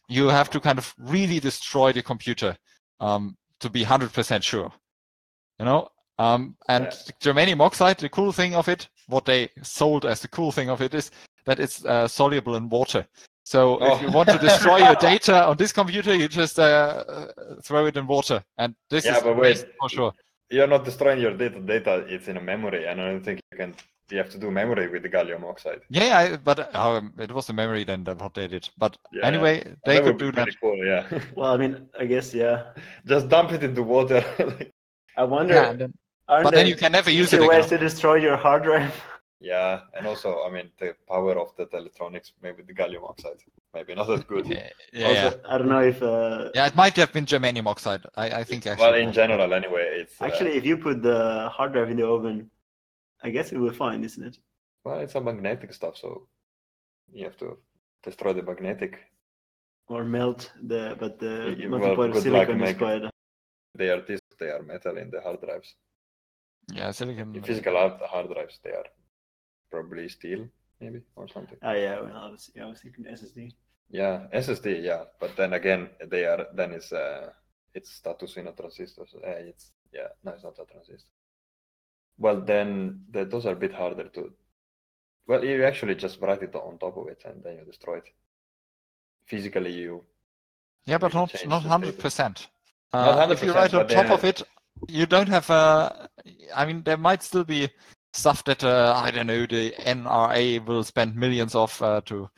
[0.09, 2.57] you have to kind of really destroy the computer
[3.01, 4.71] um, to be 100% sure.
[5.59, 6.93] You know, um, and yeah.
[7.21, 10.81] germanium oxide, the cool thing of it, what they sold as the cool thing of
[10.81, 11.11] it is
[11.47, 13.07] that it's uh, soluble in water.
[13.45, 13.95] So oh.
[13.95, 17.27] if you want to destroy your data on this computer, you just uh,
[17.63, 20.13] throw it in water, and this yeah, is but wait, for sure.
[20.51, 21.61] You're not destroying your data.
[21.61, 23.75] Data it's in a memory, and I don't think you can.
[24.11, 25.81] You have to do memory with the gallium oxide.
[25.89, 28.69] Yeah, I, but um, it was the memory then that what they did.
[28.77, 29.75] But yeah, anyway, yeah.
[29.87, 30.49] they that could do that.
[30.61, 31.09] Cool, yeah.
[31.35, 32.73] well, I mean, I guess yeah.
[33.07, 34.23] Just dump it into water.
[35.17, 35.55] I wonder.
[35.55, 35.95] Yeah, then,
[36.27, 37.41] but then you can never use it.
[37.41, 38.95] Ways to destroy your hard drive.
[39.41, 43.37] Yeah, and also, I mean, the power of that electronics, maybe the gallium oxide,
[43.75, 44.47] maybe not as good.
[44.47, 45.53] Yeah, yeah, also, yeah.
[45.53, 46.03] I don't know if.
[46.03, 46.51] Uh...
[46.55, 48.01] Yeah, it might have been germanium oxide.
[48.17, 48.87] I, I think actually.
[48.87, 50.19] Well, in general, anyway, it's.
[50.19, 50.61] Uh, actually, uh...
[50.61, 52.51] if you put the hard drive in the oven,
[53.23, 54.39] I guess it will fine, isn't it?
[54.83, 56.27] Well, it's a magnetic stuff, so
[57.13, 57.59] you have to
[58.03, 58.99] destroy the magnetic.
[59.89, 63.03] Or melt the, but the yeah, well, silicon is quite.
[63.75, 65.75] They are this, they are metal in the hard drives.
[66.73, 67.35] Yeah, silicon.
[67.35, 68.87] In physical hard, hard drives, they are
[69.71, 70.49] probably steel
[70.81, 71.59] maybe or something.
[71.63, 73.53] Oh yeah, well, I was yeah, I was thinking SSD.
[73.91, 77.31] Yeah, SSD, yeah, but then again, they are then it's uh
[77.75, 79.05] it's status in a transistor.
[79.07, 81.09] So, uh, it's yeah, no, it's not a transistor.
[82.19, 84.33] Well, then the, those are a bit harder to.
[85.27, 88.09] Well, you actually just write it on top of it and then you destroy it.
[89.27, 90.05] Physically, you.
[90.87, 92.49] Yeah, but not not hundred percent.
[92.93, 94.43] Uh, if you write on top of it,
[94.89, 96.09] you don't have a.
[96.55, 97.69] I mean, there might still be
[98.13, 102.29] stuff that uh, I don't know the NRA will spend millions of uh, to.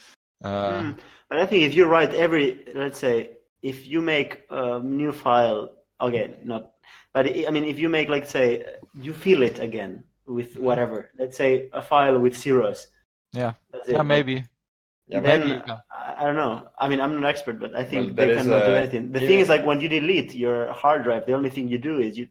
[0.43, 0.71] Uh...
[0.71, 0.99] Mm.
[1.29, 3.31] But I think if you write every, let's say,
[3.63, 6.71] if you make a new file, okay, not,
[7.13, 11.37] but I mean, if you make, like, say, you fill it again with whatever, let's
[11.37, 12.87] say a file with zeros.
[13.33, 13.55] Yeah.
[13.89, 14.45] Yeah, maybe.
[15.09, 15.63] Yeah, then maybe.
[15.91, 16.69] I, I, don't know.
[16.79, 19.13] I mean, I'm not an expert, but I think well, they cannot a, do anything.
[19.13, 19.29] The yeah.
[19.29, 22.17] thing is, like, when you delete your hard drive, the only thing you do is
[22.17, 22.29] you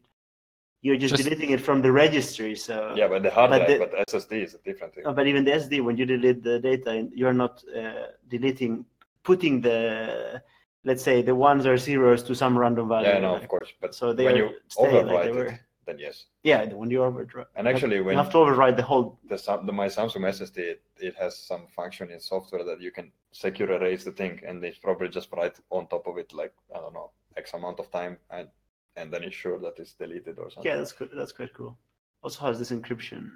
[0.86, 2.54] you're just, just, deleting it from the registry.
[2.54, 5.04] So yeah, but the hard but drive, the, but SSD is a different thing.
[5.18, 8.84] But even the SD, when you delete the data, you're not uh, deleting,
[9.24, 10.42] putting the
[10.84, 13.08] let's say the ones or zeros to some random value.
[13.08, 13.70] Yeah, no, of course.
[13.80, 16.26] But so they when you overwrite like it, then yes.
[16.44, 17.46] Yeah, when you overwrite.
[17.56, 19.18] And actually, when you have to overwrite the whole.
[19.28, 23.10] The, the my Samsung SSD, it, it, has some function in software that you can
[23.32, 26.78] secure erase the thing, and they probably just write on top of it like I
[26.78, 28.48] don't know X amount of time, and
[28.96, 30.70] and then it's sure that it's deleted or something.
[30.70, 31.10] Yeah, that's good.
[31.14, 31.76] That's quite cool.
[32.22, 33.30] Also has this encryption.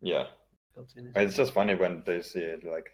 [0.00, 0.26] Yeah,
[1.14, 2.90] it's just funny when they see it like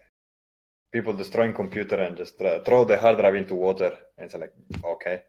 [0.93, 4.53] people destroying computer and just throw the hard drive into water, and it's like
[4.85, 5.23] okay,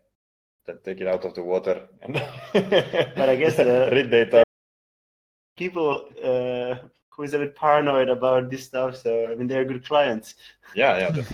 [0.66, 2.14] then take it out of the water and.
[2.54, 4.44] but I guess uh, read data.
[5.58, 9.86] People uh, who is a bit paranoid about this stuff, so I mean they're good
[9.86, 10.36] clients.
[10.76, 11.24] Yeah, yeah.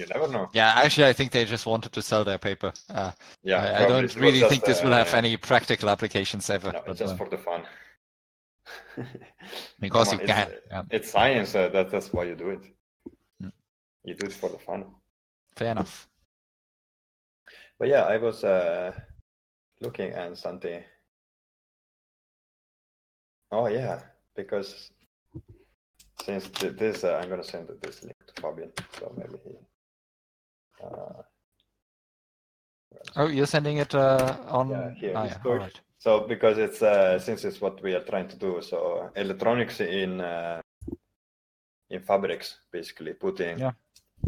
[0.00, 0.48] You never know.
[0.54, 2.72] Yeah, actually, I think they just wanted to sell their paper.
[2.88, 6.72] Uh, yeah, I, I don't really think this will have uh, any practical applications ever.
[6.72, 7.62] No, but, just uh, for the fun.
[9.80, 10.48] because on, you can.
[10.48, 10.82] It's, yeah.
[10.90, 11.54] it's science.
[11.54, 12.62] Uh, that, that's why you do it.
[13.42, 13.52] Mm.
[14.04, 14.86] You do it for the fun.
[15.54, 16.08] Fair enough.
[17.78, 18.92] But yeah, I was uh,
[19.82, 20.82] looking at something.
[23.52, 24.00] Oh yeah,
[24.34, 24.90] because
[26.22, 29.69] since this, uh, I'm gonna send this link to Fabian, so maybe he uh,
[33.16, 35.38] oh, you're sending it uh, on yeah, here, oh, yeah.
[35.44, 35.80] Right.
[35.98, 40.20] So because it's uh, since it's what we are trying to do, so electronics in
[40.20, 40.60] uh,
[41.90, 43.72] in fabrics, basically putting yeah.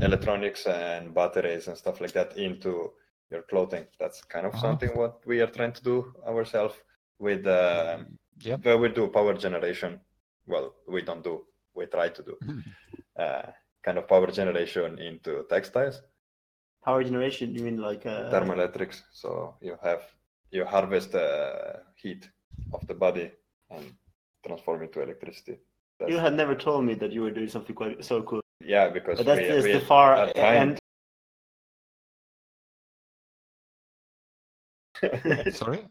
[0.00, 2.92] electronics and batteries and stuff like that into
[3.30, 3.86] your clothing.
[3.98, 4.62] That's kind of uh-huh.
[4.62, 6.74] something what we are trying to do ourselves
[7.18, 7.46] with.
[7.46, 7.98] Uh,
[8.40, 8.56] yeah.
[8.56, 10.00] Where we do power generation.
[10.46, 11.44] Well, we don't do.
[11.74, 12.36] We try to do
[13.22, 13.42] uh,
[13.82, 16.02] kind of power generation into textiles
[16.84, 18.30] power generation you mean like uh...
[18.30, 19.02] thermoelectrics.
[19.12, 20.02] So you have
[20.50, 22.28] you harvest the heat
[22.72, 23.30] of the body
[23.70, 23.92] and
[24.46, 25.58] transform it to electricity.
[25.98, 26.10] That's...
[26.10, 28.42] you had never told me that you were doing something quite so cool.
[28.64, 30.78] Yeah because but that's we, just we the far end.
[35.54, 35.86] Sorry?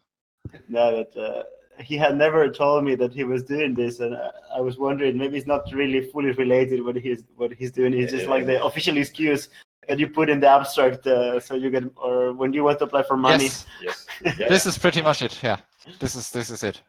[0.68, 1.44] No that uh,
[1.84, 4.18] he had never told me that he was doing this and
[4.54, 7.94] I was wondering maybe it's not really fully related what he's what he's doing.
[7.94, 9.50] He's just like the official excuse
[9.88, 12.86] that you put in the abstract uh, so you get or when you want to
[12.86, 13.46] apply for money.
[13.46, 14.06] Yes, yes.
[14.40, 15.58] Yeah, this is pretty much it yeah.
[16.00, 16.82] This is this is it.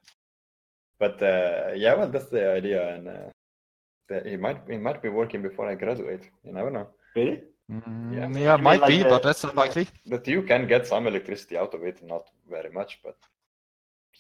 [0.98, 5.42] But uh, yeah well that's the idea and uh, it might it might be working
[5.42, 6.28] before i graduate.
[6.44, 6.88] You never know.
[7.16, 7.42] Really?
[7.70, 9.88] Mm, yeah, yeah might like be the, but that's unlikely.
[10.07, 13.16] That you can get some electricity out of it not very much but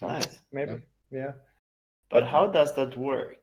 [0.00, 0.38] nice.
[0.52, 0.80] maybe.
[1.10, 1.32] Yeah, yeah.
[2.10, 3.42] But, but how does that work?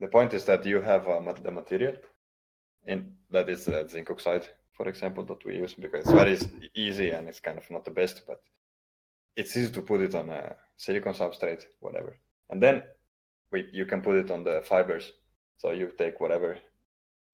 [0.00, 1.96] The point is that you have uh, the material
[2.86, 6.38] and that is uh, zinc oxide, for example, that we use because it's very
[6.74, 8.40] easy and it's kind of not the best, but
[9.36, 12.16] it's easy to put it on a silicon substrate, whatever.
[12.50, 12.82] And then
[13.52, 15.12] we, you can put it on the fibers.
[15.58, 16.58] So you take whatever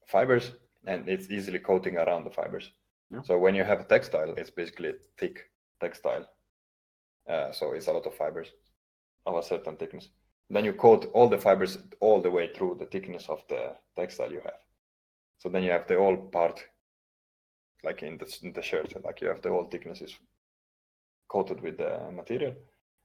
[0.07, 0.53] fibers
[0.87, 2.71] and it's easily coating around the fibers.
[3.11, 3.23] Yeah.
[3.23, 6.27] So when you have a textile, it's basically thick textile.
[7.29, 8.49] Uh, so it's a lot of fibers
[9.27, 10.09] of a certain thickness.
[10.49, 14.33] Then you coat all the fibers all the way through the thickness of the textile
[14.33, 14.61] you have.
[15.41, 16.63] So then you have the whole part,
[17.83, 20.15] like in the, in the shirt, like you have the whole thickness is
[21.29, 22.55] coated with the material.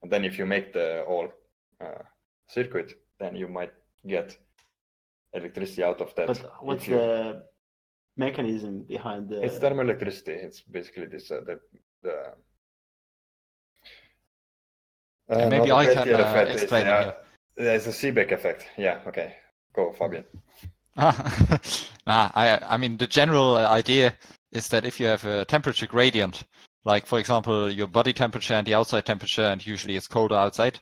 [0.04, 1.30] And then if you make the whole
[1.80, 2.04] uh,
[2.50, 3.72] circuit, then you might
[4.06, 4.38] get
[5.34, 6.28] electricity out of that.
[6.28, 7.44] But what's you, the
[8.18, 9.42] mechanism behind the?
[9.42, 10.36] It's thermoelectricity.
[10.44, 11.60] It's basically this uh, the
[12.04, 12.34] the.
[15.30, 16.88] Uh, maybe I can uh, explain.
[16.88, 17.14] Is, uh,
[17.56, 18.66] there's a Seebeck effect.
[18.78, 19.00] Yeah.
[19.08, 19.38] Okay.
[19.74, 20.26] Go, Fabian.
[20.98, 24.16] nah, I I mean the general idea
[24.54, 26.44] is that if you have a temperature gradient,
[26.86, 30.80] like for example your body temperature and the outside temperature, and usually it's colder outside,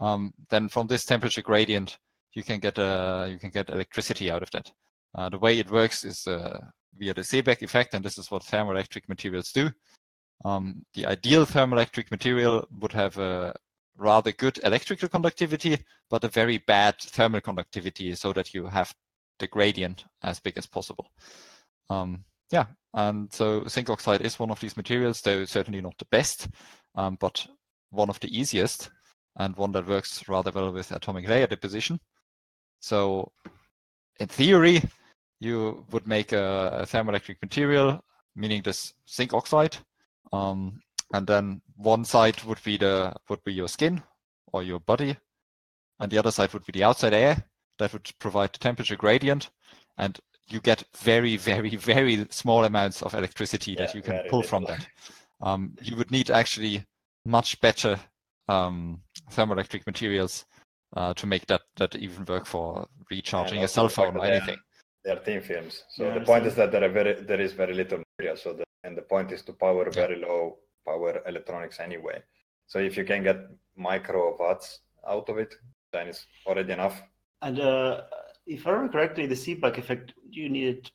[0.00, 1.98] um, then from this temperature gradient
[2.34, 4.70] you can get uh, you can get electricity out of that.
[5.14, 6.60] Uh, the way it works is uh,
[6.98, 9.70] via the Seebeck effect, and this is what thermoelectric materials do.
[10.44, 13.54] Um, the ideal thermoelectric material would have a
[13.96, 18.94] rather good electrical conductivity, but a very bad thermal conductivity, so that you have
[19.38, 21.10] the gradient as big as possible.
[21.90, 26.06] Um, yeah, and so zinc oxide is one of these materials, though certainly not the
[26.06, 26.48] best,
[26.94, 27.46] um, but
[27.90, 28.90] one of the easiest
[29.38, 32.00] and one that works rather well with atomic layer deposition.
[32.80, 33.32] So
[34.18, 34.82] in theory,
[35.40, 38.00] you would make a, a thermoelectric material,
[38.34, 39.76] meaning this zinc oxide,
[40.32, 40.80] um,
[41.12, 44.02] and then one side would be the would be your skin
[44.52, 45.16] or your body,
[46.00, 47.44] and the other side would be the outside air
[47.78, 49.50] that would provide the temperature gradient,
[49.98, 54.42] and you get very, very, very small amounts of electricity yeah, that you can pull
[54.42, 54.86] from that.
[55.40, 56.84] Um, you would need actually
[57.24, 57.98] much better
[58.48, 60.46] um, thermoelectric materials
[60.96, 64.56] uh, to make that that even work for recharging a cell phone or anything.
[65.04, 65.84] They are thin films.
[65.90, 68.36] So yeah, the point is that there are very there is very little material.
[68.36, 72.22] So the, and the point is to power very low power electronics anyway.
[72.66, 73.38] So if you can get
[73.76, 75.54] micro watts out of it,
[75.92, 77.02] then it's already enough.
[77.46, 78.00] And uh,
[78.46, 80.90] if I remember correctly, the Seebeck effect, you needed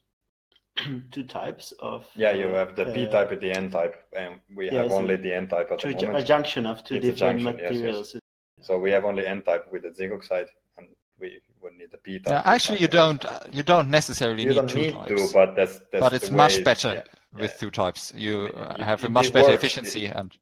[1.11, 2.05] two types of.
[2.13, 4.91] Yeah, you have the uh, P type and the N type, and we yeah, have
[4.91, 6.17] only the N type at the moment.
[6.17, 8.11] A junction of two it's different junction, materials.
[8.13, 8.21] Yes,
[8.57, 8.67] yes.
[8.67, 10.87] So we have only N type with the zinc oxide, and
[11.21, 12.33] we would need the P type.
[12.33, 13.23] Yeah, actually, you don't.
[13.53, 15.27] You don't necessarily you need don't two need types.
[15.27, 17.61] To, but that's, that's but it's much better yeah, with yeah.
[17.61, 18.11] two types.
[18.13, 19.63] You it, have it, a much better works.
[19.63, 20.35] efficiency it, and.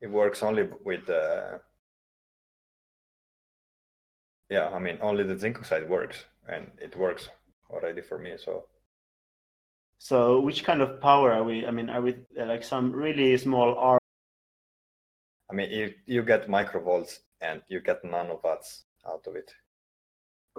[0.00, 1.10] It works only with.
[1.10, 1.58] Uh,
[4.50, 7.28] yeah, I mean, only the zinc oxide works, and it works
[7.70, 8.34] already for me.
[8.36, 8.64] So.
[9.98, 11.66] So, which kind of power are we?
[11.66, 13.98] I mean, are we uh, like some really small R?
[15.50, 19.52] I mean, you you get microvolts and you get nanowatts out of it.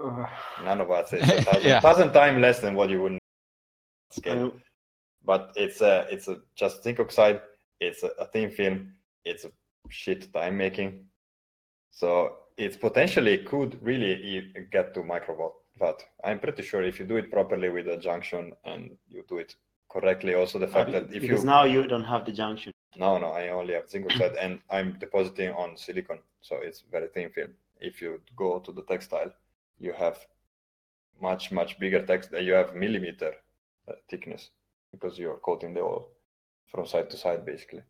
[0.02, 0.26] Uh,
[0.60, 1.80] nanowatts is a thousand, yeah.
[1.80, 3.18] thousand times less than what you would
[4.10, 4.52] scale.
[5.24, 7.40] but it's a it's a just zinc oxide.
[7.80, 8.92] It's a, a thin film.
[9.24, 9.50] It's a
[9.90, 11.04] shit time making.
[11.90, 15.52] So it's potentially could really get to microwatt.
[15.78, 19.38] But I'm pretty sure if you do it properly with a junction and you do
[19.38, 19.56] it
[19.90, 22.72] correctly, also the fact that if because you now you don't have the junction.
[22.96, 27.08] No, no, I only have zinc oxide and I'm depositing on silicon, so it's very
[27.08, 27.50] thin film.
[27.80, 29.32] If you go to the textile,
[29.78, 30.18] you have
[31.20, 32.30] much much bigger text.
[32.30, 33.32] that You have millimeter
[33.88, 34.50] uh, thickness
[34.92, 36.08] because you're coating the oil
[36.68, 37.82] from side to side basically.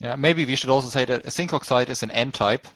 [0.00, 2.66] Yeah, maybe we should also say that a zinc oxide is an N-type,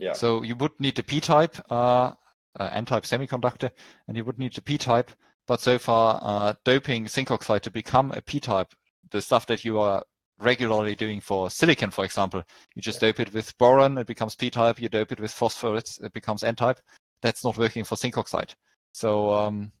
[0.00, 0.14] yeah.
[0.14, 2.12] So you would need the p-type, uh,
[2.58, 3.70] uh, N-type semiconductor,
[4.08, 5.10] and you would need the p-type.
[5.46, 8.72] But so far, uh, doping zinc oxide to become a p-type,
[9.10, 10.02] the stuff that you are
[10.38, 12.42] regularly doing for silicon, for example,
[12.74, 14.80] you just dope it with boron, it becomes p-type.
[14.80, 16.80] You dope it with phosphorus, it becomes n-type.
[17.20, 18.54] That's not working for zinc oxide.
[18.92, 19.72] So um,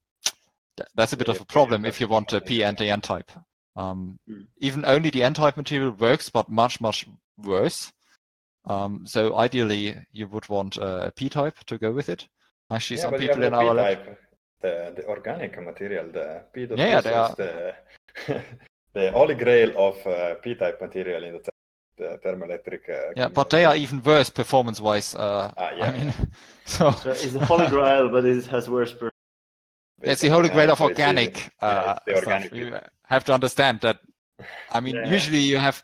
[0.76, 3.30] th- that's a bit of a problem if you want a p and a n-type.
[3.74, 4.42] Um, hmm.
[4.58, 7.06] even only the n-type material works, but much much
[7.38, 7.90] worse.
[8.66, 12.26] Um, so ideally, you would want a p-type to go with it.
[12.70, 14.16] Actually, yeah, some people in our lab,
[14.60, 17.34] the, the organic material, the p yeah, yeah, they are...
[17.34, 17.74] the
[18.94, 21.50] the holy grail of uh, p-type material in the,
[21.96, 22.88] the thermoelectric.
[22.88, 25.14] Uh, yeah, but they are even worse performance-wise.
[25.14, 25.86] Uh, ah, yeah.
[25.86, 26.14] I mean,
[26.64, 28.92] so, so it's the holy grail, but it has worse.
[28.92, 29.10] Per-
[30.02, 31.50] it's the holy grail of organic.
[31.60, 33.98] Uh, yeah, organic you have to understand that.
[34.70, 35.10] I mean, yeah.
[35.10, 35.82] usually you have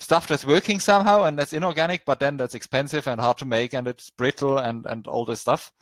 [0.00, 3.74] stuff that's working somehow and that's inorganic, but then that's expensive and hard to make
[3.74, 5.72] and it's brittle and, and all this stuff,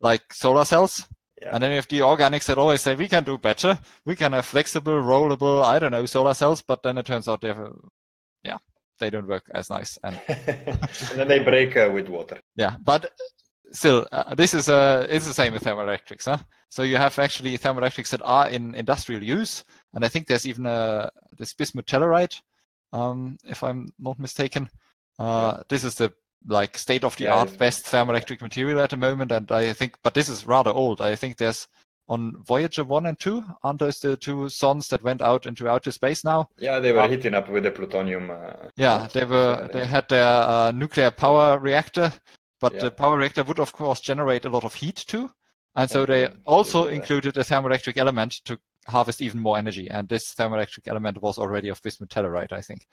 [0.00, 1.06] like solar cells.
[1.40, 1.50] Yeah.
[1.52, 3.78] And then you have the organics that always say, we can do better.
[4.06, 7.42] We can have flexible, rollable, I don't know, solar cells, but then it turns out
[7.42, 7.72] they have,
[8.42, 8.56] yeah,
[8.98, 9.98] they don't work as nice.
[10.02, 10.78] And, and
[11.14, 12.40] then they break uh, with water.
[12.56, 12.76] Yeah.
[12.82, 13.12] But
[13.72, 16.38] still, uh, this is uh, it's the same with thermoelectrics, huh?
[16.68, 19.64] So you have actually thermoelectrics that are in industrial use,
[19.94, 22.40] and I think there's even a this bismuth telluride,
[22.96, 24.68] um, if I'm not mistaken.
[25.18, 26.12] Uh, this is the
[26.46, 30.14] like state of the art best thermoelectric material at the moment, and I think, but
[30.14, 31.00] this is rather old.
[31.00, 31.66] I think there's
[32.08, 35.90] on Voyager one and two, aren't those the two sons that went out into outer
[35.90, 36.48] space now?
[36.56, 38.30] Yeah, they were um, heating up with the plutonium.
[38.30, 39.68] Uh, yeah, they were.
[39.72, 42.12] They had their uh, nuclear power reactor,
[42.60, 42.82] but yeah.
[42.82, 45.30] the power reactor would of course generate a lot of heat too,
[45.74, 49.88] and so they also included a thermoelectric element to harvest even more energy.
[49.90, 52.86] And this thermoelectric element was already of bismuth telluride, I think.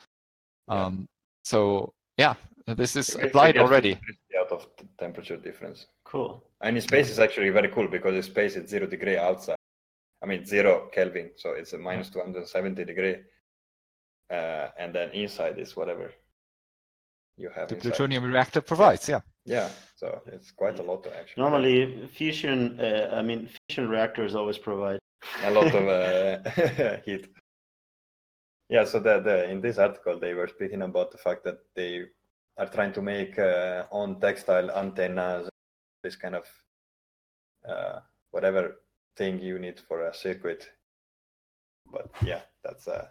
[0.68, 0.86] Yeah.
[0.86, 1.08] Um,
[1.44, 2.36] so yeah,
[2.68, 4.00] this is applied already.
[4.40, 4.68] Out of
[4.98, 5.88] temperature difference.
[6.04, 6.44] Cool.
[6.62, 9.58] And in space is actually very cool because in space it's zero degree outside.
[10.22, 13.16] I mean zero Kelvin, so it's a minus 270 degree.
[14.30, 16.12] Uh, and then inside is whatever
[17.38, 17.68] you have.
[17.68, 17.90] The inside.
[17.90, 19.20] plutonium reactor provides, yeah.
[19.46, 21.44] Yeah, so it's quite a lot to actually.
[21.44, 25.00] Normally, fusion, uh, I mean, fusion reactors always provide
[25.44, 27.28] a lot of uh, heat.
[28.70, 32.06] Yeah, so the, the, in this article they were speaking about the fact that they
[32.58, 35.50] are trying to make uh, on textile antennas,
[36.04, 36.46] this kind of
[37.68, 38.00] uh,
[38.32, 38.78] whatever
[39.16, 40.70] thing you need for a circuit.
[41.92, 43.08] But yeah, that's uh,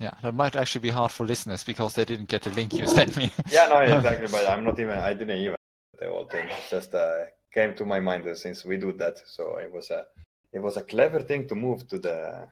[0.00, 2.86] yeah, that might actually be hard for listeners because they didn't get the link you
[2.86, 3.30] sent me.
[3.50, 4.26] yeah, no, exactly.
[4.30, 4.98] but I'm not even.
[4.98, 5.56] I didn't even
[5.98, 6.48] the whole thing.
[6.48, 7.24] It just uh,
[7.54, 9.16] came to my mind since we do that.
[9.26, 10.04] So it was a
[10.52, 12.48] it was a clever thing to move to the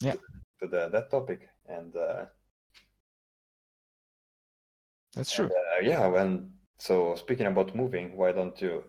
[0.00, 0.16] yeah
[0.60, 1.94] to, the that topic and.
[1.96, 2.24] Uh,
[5.14, 5.46] That's true.
[5.46, 8.84] And, uh, yeah, when so speaking about moving, why don't you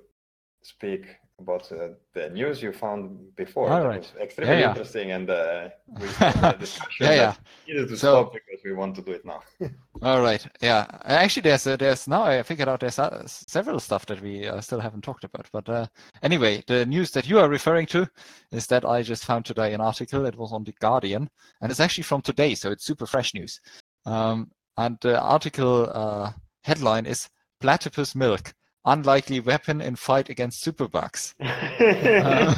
[0.61, 1.05] speak
[1.39, 3.69] about uh, the news you found before.
[3.69, 4.11] All right.
[4.21, 4.69] extremely yeah, yeah.
[4.69, 7.35] interesting, and uh, we the discussion yeah, yeah.
[7.67, 9.41] needed to so, stop because we want to do it now.
[10.01, 10.45] all right.
[10.61, 10.85] Yeah.
[11.03, 14.61] Actually, there's uh, there's now I figured out there's uh, several stuff that we uh,
[14.61, 15.47] still haven't talked about.
[15.51, 15.87] But uh,
[16.23, 18.09] anyway, the news that you are referring to
[18.51, 20.25] is that I just found today an article.
[20.25, 21.29] It was on the Guardian,
[21.61, 23.59] and it's actually from today, so it's super fresh news.
[24.05, 26.33] Um, and the article
[26.63, 27.29] headline is
[27.59, 28.53] "Platypus Milk."
[28.85, 31.33] unlikely weapon in fight against superbugs.
[31.39, 32.55] uh,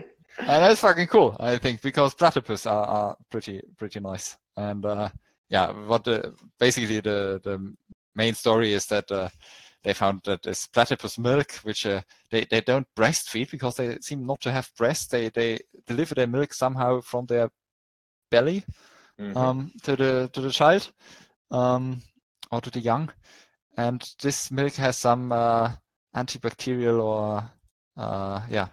[0.38, 4.36] and that's fucking cool, I think, because platypus are, are pretty pretty nice.
[4.56, 5.08] And uh,
[5.50, 7.74] yeah, what the, basically the the
[8.14, 9.28] main story is that uh,
[9.82, 14.24] they found that this platypus milk, which uh, they they don't breastfeed because they seem
[14.26, 15.08] not to have breasts.
[15.08, 17.50] They they deliver their milk somehow from their
[18.30, 18.64] belly
[19.20, 19.36] mm-hmm.
[19.36, 20.92] um, to the to the child
[21.50, 22.00] um,
[22.50, 23.10] or to the young
[23.76, 25.70] and this milk has some uh,
[26.14, 27.50] antibacterial or
[27.96, 28.68] uh, yeah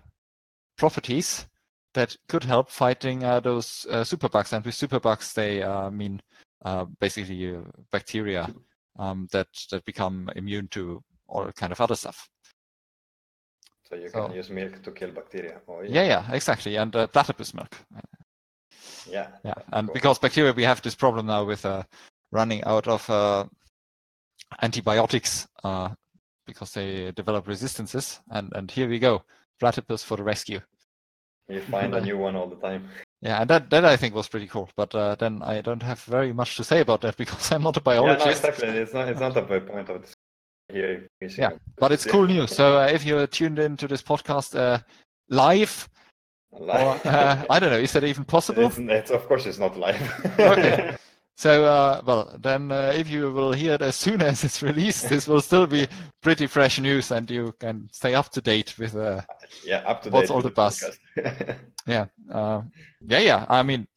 [0.78, 1.48] properties
[1.94, 4.54] that could help fighting uh, those uh, superbugs.
[4.54, 6.22] And with superbugs, they uh, mean
[6.66, 7.58] uh, basically
[7.92, 8.54] bacteria
[9.00, 12.30] um, that that become immune to all kind of other stuff.
[13.90, 15.62] So you can so, use milk to kill bacteria.
[15.68, 15.90] Oh, yeah.
[15.90, 17.76] yeah, yeah, exactly, and platypus milk.
[19.10, 19.28] Yeah.
[19.46, 19.94] Yeah, and cool.
[19.94, 21.66] because bacteria, we have this problem now with
[22.32, 23.10] running out of
[24.62, 25.90] antibiotics uh,
[26.46, 28.20] because they develop resistances.
[28.30, 29.24] And, and here we go,
[29.60, 30.62] platypus for the rescue.
[31.50, 32.90] You find a new one all the time.
[33.22, 34.70] Yeah, and that, that I think was pretty cool.
[34.76, 37.78] But uh, then I don't have very much to say about that because I'm not
[37.78, 38.20] a biologist.
[38.20, 38.68] Yeah, no, exactly.
[38.70, 40.14] It's not, it's not the point of this
[40.72, 41.08] here.
[41.38, 42.56] Yeah, but it's cool news.
[42.56, 44.80] So uh, if you're tuned into this podcast uh,
[45.30, 45.90] live,
[46.52, 47.06] live.
[47.06, 48.66] Or, uh, I don't know, is that even possible?
[48.68, 50.26] It's, it's, of course, it's not live.
[50.40, 50.96] okay.
[51.38, 55.08] So, uh, well, then uh, if you will hear it as soon as it's released,
[55.08, 55.88] this will still be
[56.24, 59.22] pretty fresh news, and you can stay up to date with uh,
[59.64, 60.84] yeah, up to what's all the buzz.
[61.86, 62.64] yeah, uh,
[63.08, 63.46] yeah, yeah.
[63.50, 63.88] I mean,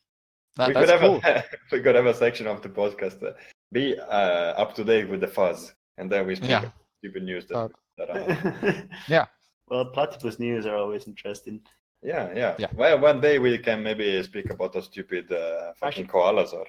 [0.56, 1.20] that, we could have cool.
[1.24, 3.32] a, we could have a section of the podcast uh,
[3.72, 6.70] be uh, up to date with the fuzz, and then we speak yeah.
[6.98, 9.24] stupid news that, that yeah.
[9.66, 11.62] Well, platypus news are always interesting.
[12.02, 12.68] Yeah, yeah, yeah.
[12.74, 16.66] Well, one day we can maybe speak about the stupid uh, fucking koalas or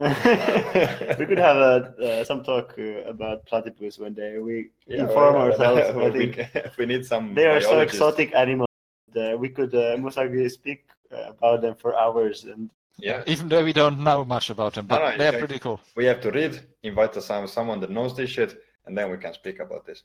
[1.18, 4.38] we could have a, uh, some talk uh, about platypus one day.
[4.38, 5.94] We yeah, inform well, ourselves.
[5.94, 6.34] Well, we,
[6.78, 7.34] we, need some.
[7.34, 8.68] They are so exotic animals.
[9.14, 12.70] Uh, we could uh, Musagi speak uh, about them for hours and.
[12.96, 13.22] Yeah.
[13.26, 15.80] Even though we don't know much about them, but no, no, they're pretty cool.
[15.96, 19.32] We have to read, invite some someone that knows this shit, and then we can
[19.34, 20.02] speak about this.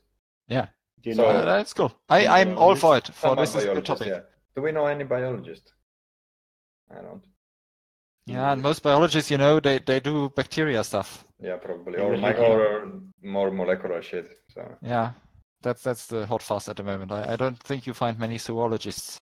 [0.48, 0.66] Yeah.
[1.02, 1.44] Do you so, know?
[1.44, 1.92] that's cool.
[2.08, 3.08] I, I'm all for it.
[3.14, 4.08] For this is the topic.
[4.08, 4.20] Yeah.
[4.54, 5.72] Do we know any biologists?
[6.90, 7.22] I don't.
[8.26, 11.24] Yeah, and most biologists, you know, they, they do bacteria stuff.
[11.40, 14.38] Yeah, probably, or, or more molecular shit.
[14.48, 15.12] So yeah,
[15.62, 17.12] that's that's the hot fuss at the moment.
[17.12, 19.18] I, I don't think you find many zoologists.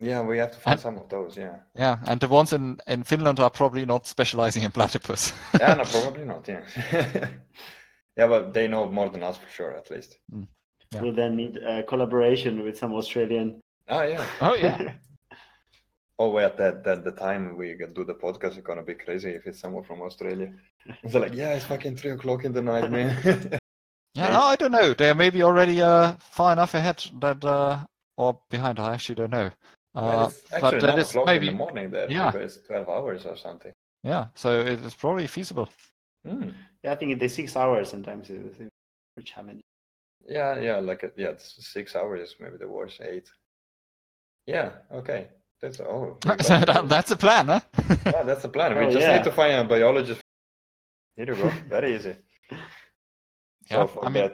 [0.00, 1.36] Yeah, we have to find and, some of those.
[1.36, 1.56] Yeah.
[1.76, 5.32] Yeah, and the ones in in Finland are probably not specializing in platypus.
[5.60, 6.48] yeah, no, probably not.
[6.48, 7.28] Yeah.
[8.18, 10.18] Yeah, but they know more than us for sure, at least.
[10.34, 10.48] Mm.
[10.90, 11.02] Yeah.
[11.02, 13.60] We'll then need a collaboration with some Australian.
[13.88, 14.26] Oh yeah.
[14.40, 14.94] Oh yeah.
[16.18, 19.46] Oh wait, that that the time we do the podcast is gonna be crazy if
[19.46, 20.52] it's someone from Australia.
[21.02, 23.16] It's like, yeah, it's fucking three o'clock in the night, man.
[24.14, 24.94] yeah, no, I don't know.
[24.94, 27.84] They're maybe already uh, far enough ahead that uh,
[28.16, 28.78] or behind.
[28.78, 29.50] I actually don't know.
[29.94, 32.10] Uh, but that is maybe in the morning there.
[32.10, 32.34] Yeah.
[32.34, 33.72] It's twelve hours or something.
[34.04, 35.68] Yeah, so it is probably feasible.
[36.26, 36.54] Mm.
[36.84, 38.30] Yeah, I think it's six hours sometimes.
[39.14, 39.60] Which how many?
[40.28, 43.28] Yeah, yeah, like a, yeah, it's six hours, maybe the worst eight.
[44.46, 45.28] Yeah, okay.
[45.60, 46.16] That's oh.
[46.40, 47.60] so that, that's a plan, huh?
[48.06, 48.78] yeah, that's the plan.
[48.78, 49.16] We Oh, just yeah.
[49.16, 50.20] need to find a biologist.
[51.16, 51.50] Here you go.
[51.68, 52.14] Very easy.
[53.70, 54.30] Yeah, so for I mean,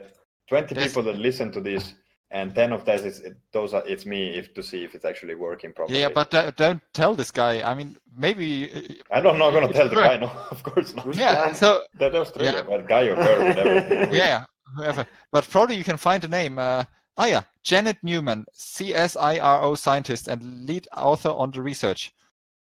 [0.47, 1.93] twenty there's- people that listen to this,
[2.31, 5.03] and ten of that is it, those are it's me if to see if it's
[5.05, 5.99] actually working properly.
[5.99, 7.61] Yeah, but uh, don't tell this guy.
[7.69, 9.01] I mean, maybe.
[9.11, 10.17] I'm not, not gonna it's tell the guy.
[10.17, 11.13] No, of course not.
[11.15, 11.51] Yeah.
[11.53, 12.77] So That Australia, Yeah.
[12.77, 14.15] but guy or girl, whatever.
[14.15, 14.45] yeah,
[14.77, 15.07] whoever.
[15.31, 16.59] But probably you can find a name.
[16.59, 16.83] Uh,
[17.17, 22.13] oh yeah, Janet Newman, CSIRO scientist and lead author on the research.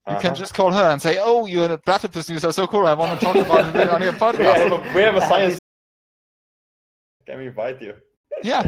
[0.08, 0.34] You can Uh-huh.
[0.36, 2.86] just call her and say, "Oh, you're a platypus news are so cool.
[2.86, 5.20] I want to talk about it on your we podcast." have a, we have a
[5.22, 5.58] science.
[7.26, 7.94] Can we invite you?
[8.44, 8.62] Yeah,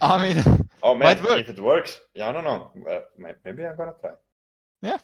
[0.00, 0.42] I mean,
[0.82, 1.40] Oh man, Might work.
[1.40, 2.70] if it works, yeah, I don't know.
[2.90, 3.00] Uh,
[3.44, 4.10] maybe I'm gonna try.
[4.80, 4.98] Yeah.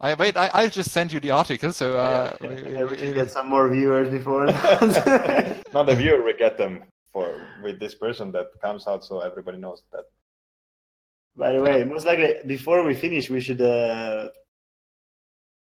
[0.00, 0.36] I wait.
[0.36, 1.72] I, I'll just send you the article.
[1.72, 2.48] So uh, Yeah.
[2.48, 4.44] we- we- Yeah, we should we- get some more viewers before.
[5.76, 6.86] Not the viewer, we get them for
[7.64, 10.04] with this person that comes out, so everybody knows that.
[11.36, 14.28] By the way, most likely before we finish, we should uh,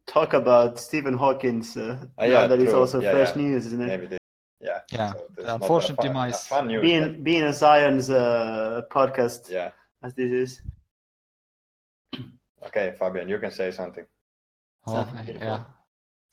[0.05, 1.75] talk about Stephen Hawking's.
[1.75, 2.79] Uh, Ah, yeah, that is true.
[2.79, 3.41] also Yeah, fresh yeah.
[3.41, 3.87] news, isn't it?
[3.87, 4.17] Maybe they,
[4.61, 4.79] yeah.
[4.91, 6.47] Yeah, so the there's not a unfortunate fun, a demise.
[6.47, 6.77] Fun news.
[6.81, 9.71] but- Being being a science uh, podcast yeah.
[10.03, 10.61] as this is.
[12.67, 14.05] Okay, Fabian, you can say something.
[14.87, 15.63] Oh, yeah.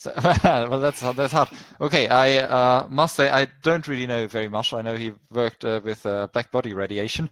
[0.01, 0.13] So,
[0.45, 1.51] well, that's that's hard.
[1.79, 4.73] Okay, I uh, must say I don't really know very much.
[4.73, 7.29] I know he worked uh, with uh, black body radiation,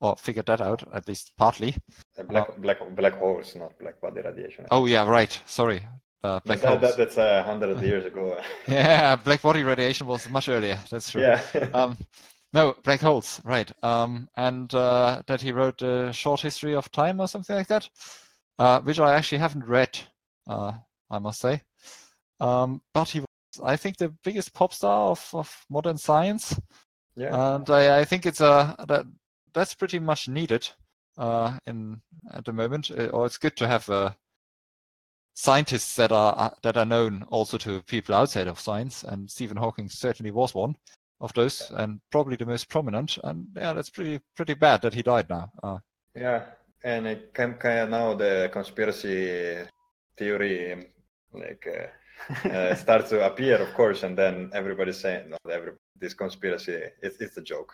[0.00, 1.74] or figured that out at least partly.
[2.18, 4.66] Uh, black, black, black holes, not black body radiation.
[4.70, 5.40] Oh yeah, right.
[5.46, 5.80] Sorry,
[6.22, 6.80] uh, black that, holes.
[6.82, 8.38] that, that's a hundred years ago.
[8.68, 10.78] Yeah, black body radiation was much earlier.
[10.90, 11.22] That's true.
[11.22, 11.40] yeah.
[11.72, 11.96] Um,
[12.52, 13.72] no, black holes, right?
[13.82, 17.88] Um, and uh, that he wrote a short history of time or something like that,
[18.58, 19.98] uh, which I actually haven't read.
[20.46, 20.72] Uh,
[21.10, 21.62] I must say,
[22.44, 23.28] um, but he was,
[23.62, 26.58] I think, the biggest pop star of, of modern science,
[27.16, 27.56] yeah.
[27.56, 29.06] and I, I think it's a that
[29.54, 30.68] that's pretty much needed
[31.16, 32.90] uh, in at the moment.
[32.90, 34.10] Uh, or it's good to have uh,
[35.34, 39.56] scientists that are uh, that are known also to people outside of science, and Stephen
[39.56, 40.76] Hawking certainly was one
[41.20, 43.18] of those, and probably the most prominent.
[43.24, 45.50] And yeah, that's pretty pretty bad that he died now.
[45.62, 45.78] Uh,
[46.14, 46.42] Yeah,
[46.82, 49.66] and it can kind of now the conspiracy
[50.18, 50.90] theory
[51.32, 51.66] like
[52.44, 57.20] uh, starts to appear, of course, and then everybody's saying, "No, every, this conspiracy it's
[57.20, 57.72] it's a joke."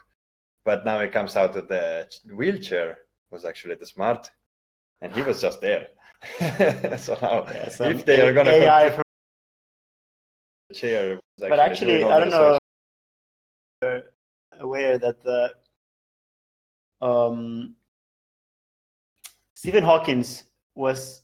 [0.64, 2.98] But now it comes out that the wheelchair
[3.30, 4.30] was actually the smart,
[5.00, 5.88] and he was just there.
[6.98, 9.00] so now, if they are gonna AI
[10.68, 12.58] the chair, was But actually, I don't know.
[14.60, 15.54] Aware that the
[17.00, 17.74] um,
[19.54, 21.22] Stephen Hawkins was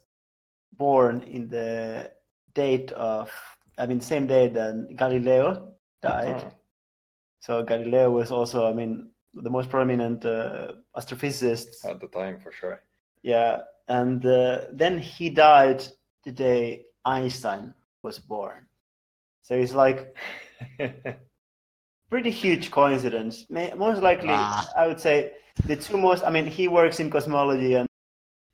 [0.73, 2.11] born in the
[2.57, 3.31] date of,
[3.79, 5.47] I mean, same day that Galileo
[6.03, 6.43] died.
[6.47, 6.53] Oh,
[7.47, 8.93] So Galileo was also, I mean,
[9.47, 11.85] the most prominent uh, astrophysicist.
[11.85, 12.77] at the time, for sure.
[13.23, 13.53] Yeah,
[13.89, 15.81] and uh, then he died
[16.25, 16.63] the day
[17.05, 18.67] Einstein was born.
[19.43, 20.17] So it's like
[22.11, 23.47] pretty huge coincidence.
[23.51, 24.67] May, most likely, Ah.
[24.77, 25.33] I would say
[25.67, 26.25] the two most.
[26.25, 27.89] I mean, he works in cosmology, and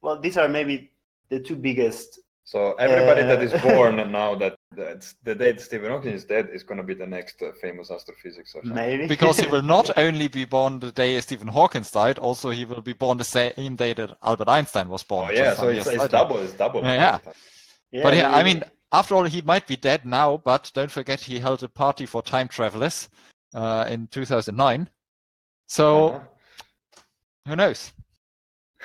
[0.02, 0.90] well, these are maybe
[1.30, 2.18] the two biggest.
[2.44, 6.48] So everybody that is Uh, born now that that's the date Stephen Hawking is dead
[6.52, 8.64] is going to be the next uh, famous astrophysicist.
[8.64, 12.64] Maybe because he will not only be born the day Stephen Hawking died, also he
[12.64, 15.28] will be born the same day that Albert Einstein was born.
[15.30, 16.38] Oh yeah, so years it's, it's double.
[16.38, 16.82] It's double.
[16.82, 17.18] Yeah.
[17.92, 21.20] Yeah, but yeah, I mean, after all, he might be dead now, but don't forget
[21.20, 23.08] he held a party for time travelers
[23.54, 24.88] uh, in 2009.
[25.68, 26.20] So Uh-huh.
[27.46, 27.92] who knows?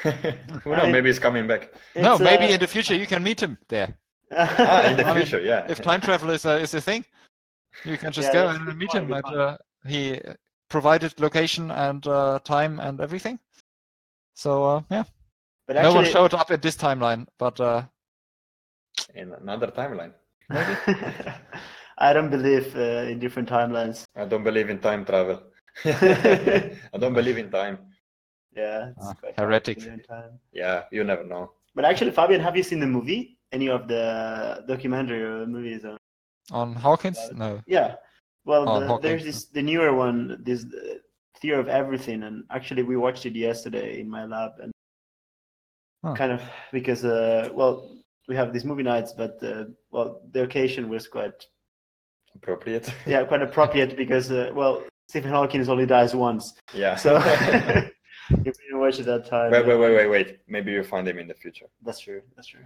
[0.63, 0.83] Who knows?
[0.83, 1.69] mean- Maybe he's coming back.
[1.95, 3.97] no, It's, maybe uh, in the future you can meet him there.
[4.31, 5.65] Ah, in the I mean, future, yeah.
[5.69, 7.05] If time travel is a, is a thing,
[7.85, 9.07] you can just Yeah, go that's a and good meet point, him.
[9.07, 9.37] good At, point.
[9.37, 10.21] uh, he
[10.69, 13.39] provided location and uh, time and everything.
[14.35, 15.03] So uh, yeah,
[15.65, 17.83] but no one actually, showed up in this timeline, but uh,
[19.15, 20.13] in another timeline.
[20.49, 20.73] Maybe
[21.97, 24.03] I don't believe uh, in different timelines.
[24.15, 25.41] I don't believe in time travel.
[25.85, 27.79] I don't believe in time.
[28.57, 29.77] Yeah, it's Ah, quite heretic.
[29.77, 30.39] to believe in time.
[30.51, 31.51] Yeah, you never know.
[31.75, 33.37] But actually, Fabian, have you seen the movie?
[33.51, 35.85] Any of the documentary or movies?
[35.85, 35.97] Or...
[36.51, 37.61] on Hawkins, Uh, no.
[37.67, 37.95] Yeah,
[38.45, 40.95] Well, oh, the, there's this the newer one, this uh,
[41.39, 44.71] Theory of Everything, and actually we watched it yesterday in my lab, and
[46.03, 46.15] huh.
[46.15, 46.41] kind of
[46.71, 47.75] because uh, well
[48.27, 51.45] we have these movie nights, but uh, well the occasion was quite
[52.35, 52.91] appropriate.
[53.05, 56.53] yeah, quite appropriate because uh, well Stephen Hawking only dies once.
[56.73, 56.95] Yeah.
[56.95, 57.19] So
[58.29, 59.51] you didn't watch it that time.
[59.51, 60.39] Wait, wait, wait, wait, wait.
[60.47, 61.67] Maybe you'll find him in the future.
[61.83, 62.21] That's true.
[62.35, 62.65] That's true.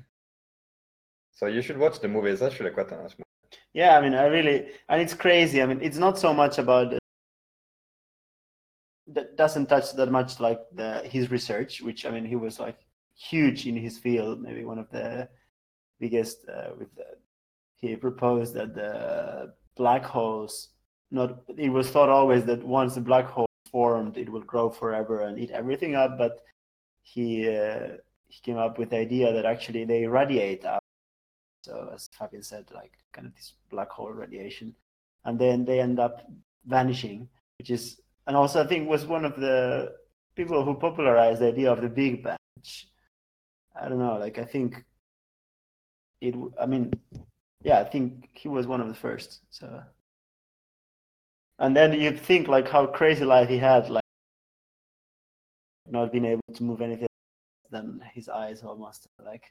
[1.31, 2.29] So you should watch the movie.
[2.29, 3.23] It's actually quite a nice movie.
[3.73, 5.61] Yeah, I mean, I really, and it's crazy.
[5.61, 6.93] I mean, it's not so much about
[9.07, 12.79] that doesn't touch that much like the his research, which I mean, he was like
[13.15, 15.27] huge in his field, maybe one of the
[15.99, 16.47] biggest.
[16.47, 17.05] Uh, with the,
[17.75, 20.69] he proposed that the black holes,
[21.09, 25.21] not it was thought always that once the black hole formed, it will grow forever
[25.21, 26.39] and eat everything up, but
[27.03, 27.97] he uh,
[28.27, 30.63] he came up with the idea that actually they radiate
[31.61, 34.75] so as Fabian said, like kind of this black hole radiation,
[35.25, 36.25] and then they end up
[36.65, 39.93] vanishing, which is and also I think was one of the
[40.35, 42.37] people who popularized the idea of the Big Bang.
[42.55, 42.87] Which,
[43.79, 44.83] I don't know, like I think
[46.19, 46.35] it.
[46.59, 46.91] I mean,
[47.63, 49.41] yeah, I think he was one of the first.
[49.51, 49.83] So,
[51.61, 54.03] and then you'd think like how crazy life he had, like
[55.87, 57.07] not being able to move anything
[57.69, 59.45] than his eyes almost like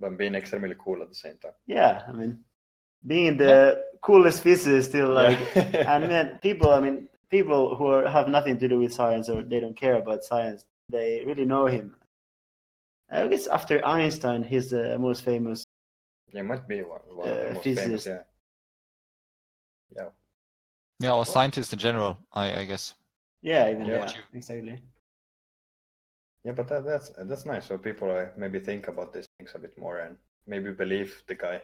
[0.00, 1.52] but being extremely cool at the same time.
[1.66, 2.38] Yeah, I mean,
[3.06, 8.28] being the coolest physicist still like, and then people, I mean, people who are, have
[8.28, 11.96] nothing to do with science or they don't care about science, they really know him.
[13.10, 15.64] I guess after Einstein, he's the most famous.
[16.32, 18.06] Yeah, might be one, one uh, of the most physicist.
[18.06, 18.06] famous.
[18.06, 18.18] Yeah.
[19.96, 20.08] Yeah.
[21.00, 22.94] Yeah, or scientists in general, I, I guess.
[23.42, 24.82] Yeah, even yeah, yeah exactly.
[26.44, 27.66] Yeah, but that, that's that's nice.
[27.66, 31.34] So people uh, maybe think about these things a bit more and maybe believe the
[31.34, 31.60] guy.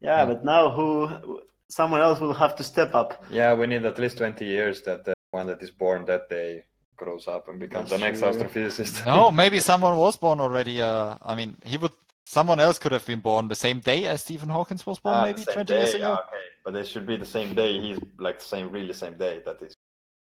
[0.00, 1.40] Yeah, but now who?
[1.68, 3.24] Someone else will have to step up.
[3.30, 6.64] Yeah, we need at least twenty years that the one that is born that day
[6.96, 8.30] grows up and becomes that's the next true.
[8.30, 9.04] astrophysicist.
[9.06, 10.80] no, maybe someone was born already.
[10.80, 11.92] Uh, I mean, he would.
[12.26, 15.24] Someone else could have been born the same day as Stephen Hawking was born, ah,
[15.24, 16.08] maybe twenty day, years ago.
[16.08, 17.80] Yeah, okay, but it should be the same day.
[17.80, 19.68] He's like the same, really same day that he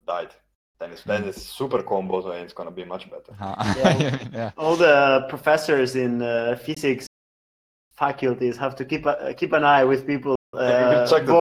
[0.07, 0.33] died
[0.79, 3.33] then it's then it's super combo, so it's gonna be much better.
[3.39, 4.27] Uh, yeah.
[4.33, 4.51] yeah.
[4.57, 7.05] All the professors in uh, physics
[7.91, 10.35] faculties have to keep a, keep an eye with people.
[10.51, 11.39] Uh, the...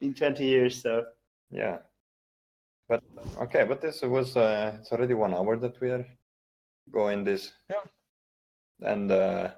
[0.00, 1.04] in 20 years, so.
[1.52, 1.78] Yeah.
[2.88, 3.00] But
[3.42, 6.04] okay, but this was uh, it's already one hour that we are
[6.90, 7.52] going this.
[7.70, 7.84] Yeah.
[8.82, 9.50] And uh,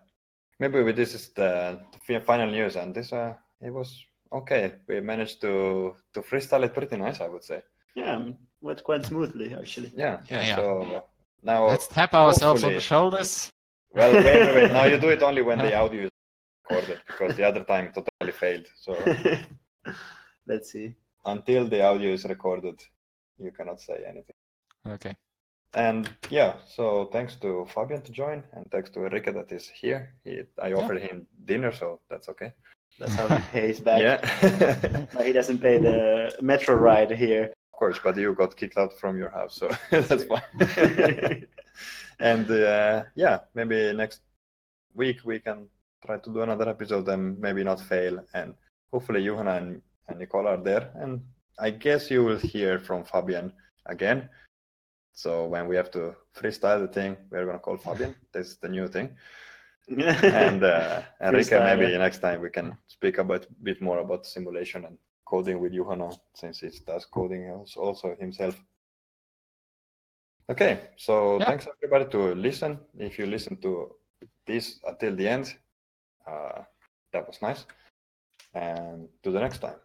[0.59, 5.01] maybe with this is the, the final news, and this uh, it was okay, we
[5.01, 7.62] managed to to freestyle it pretty nice, I would say.
[7.95, 8.29] Yeah,
[8.61, 9.93] went quite smoothly actually.
[9.97, 10.57] Yeah, yeah, yeah.
[10.57, 11.05] So
[11.43, 13.51] now let's tap ourselves on the shoulders.
[13.93, 14.72] Well, wait, wait, wait.
[14.72, 16.11] Now you do it only when the audio is
[16.68, 18.66] recorded because the other time totally failed.
[18.76, 18.97] So
[20.47, 20.95] let's see.
[21.24, 22.81] Until the audio is recorded,
[23.39, 24.37] you cannot say anything.
[24.87, 25.16] Okay.
[25.75, 30.14] And yeah, so thanks to Fabian to join, and thanks to Henrique that is here.
[30.25, 31.09] He, I offered yeah.
[31.09, 32.53] him dinner, so that's okay.
[32.99, 34.01] That's how he pays back.
[34.01, 35.07] Yeah.
[35.25, 37.53] he doesn't pay the metro ride here.
[37.73, 40.43] Of course, but you got kicked out from your house, so that's fine.
[42.19, 44.23] and uh, yeah, maybe next
[44.95, 45.69] week we can
[46.05, 48.25] try to do another episode and maybe not fail.
[48.35, 48.55] And
[48.93, 50.91] hopefully, Juhana and, and Nicole are there.
[50.95, 51.23] And
[51.59, 53.53] I guess you will hear from Fabian
[53.87, 54.29] again.
[55.23, 56.03] So when we have to
[56.37, 58.14] freestyle the thing, we're gonna call Fabian.
[58.33, 59.16] This is the new thing
[59.89, 64.85] and uh, Henrique, maybe next time we can speak about a bit more about simulation
[64.85, 68.57] and coding with Juhana, since he does coding also himself.
[70.51, 71.47] Okay, so yeah.
[71.47, 72.79] thanks everybody to listen.
[72.99, 73.95] If you listen to
[74.47, 75.55] this until the end,
[76.27, 76.62] uh,
[77.12, 77.66] that was nice.
[78.55, 79.77] And to the next time.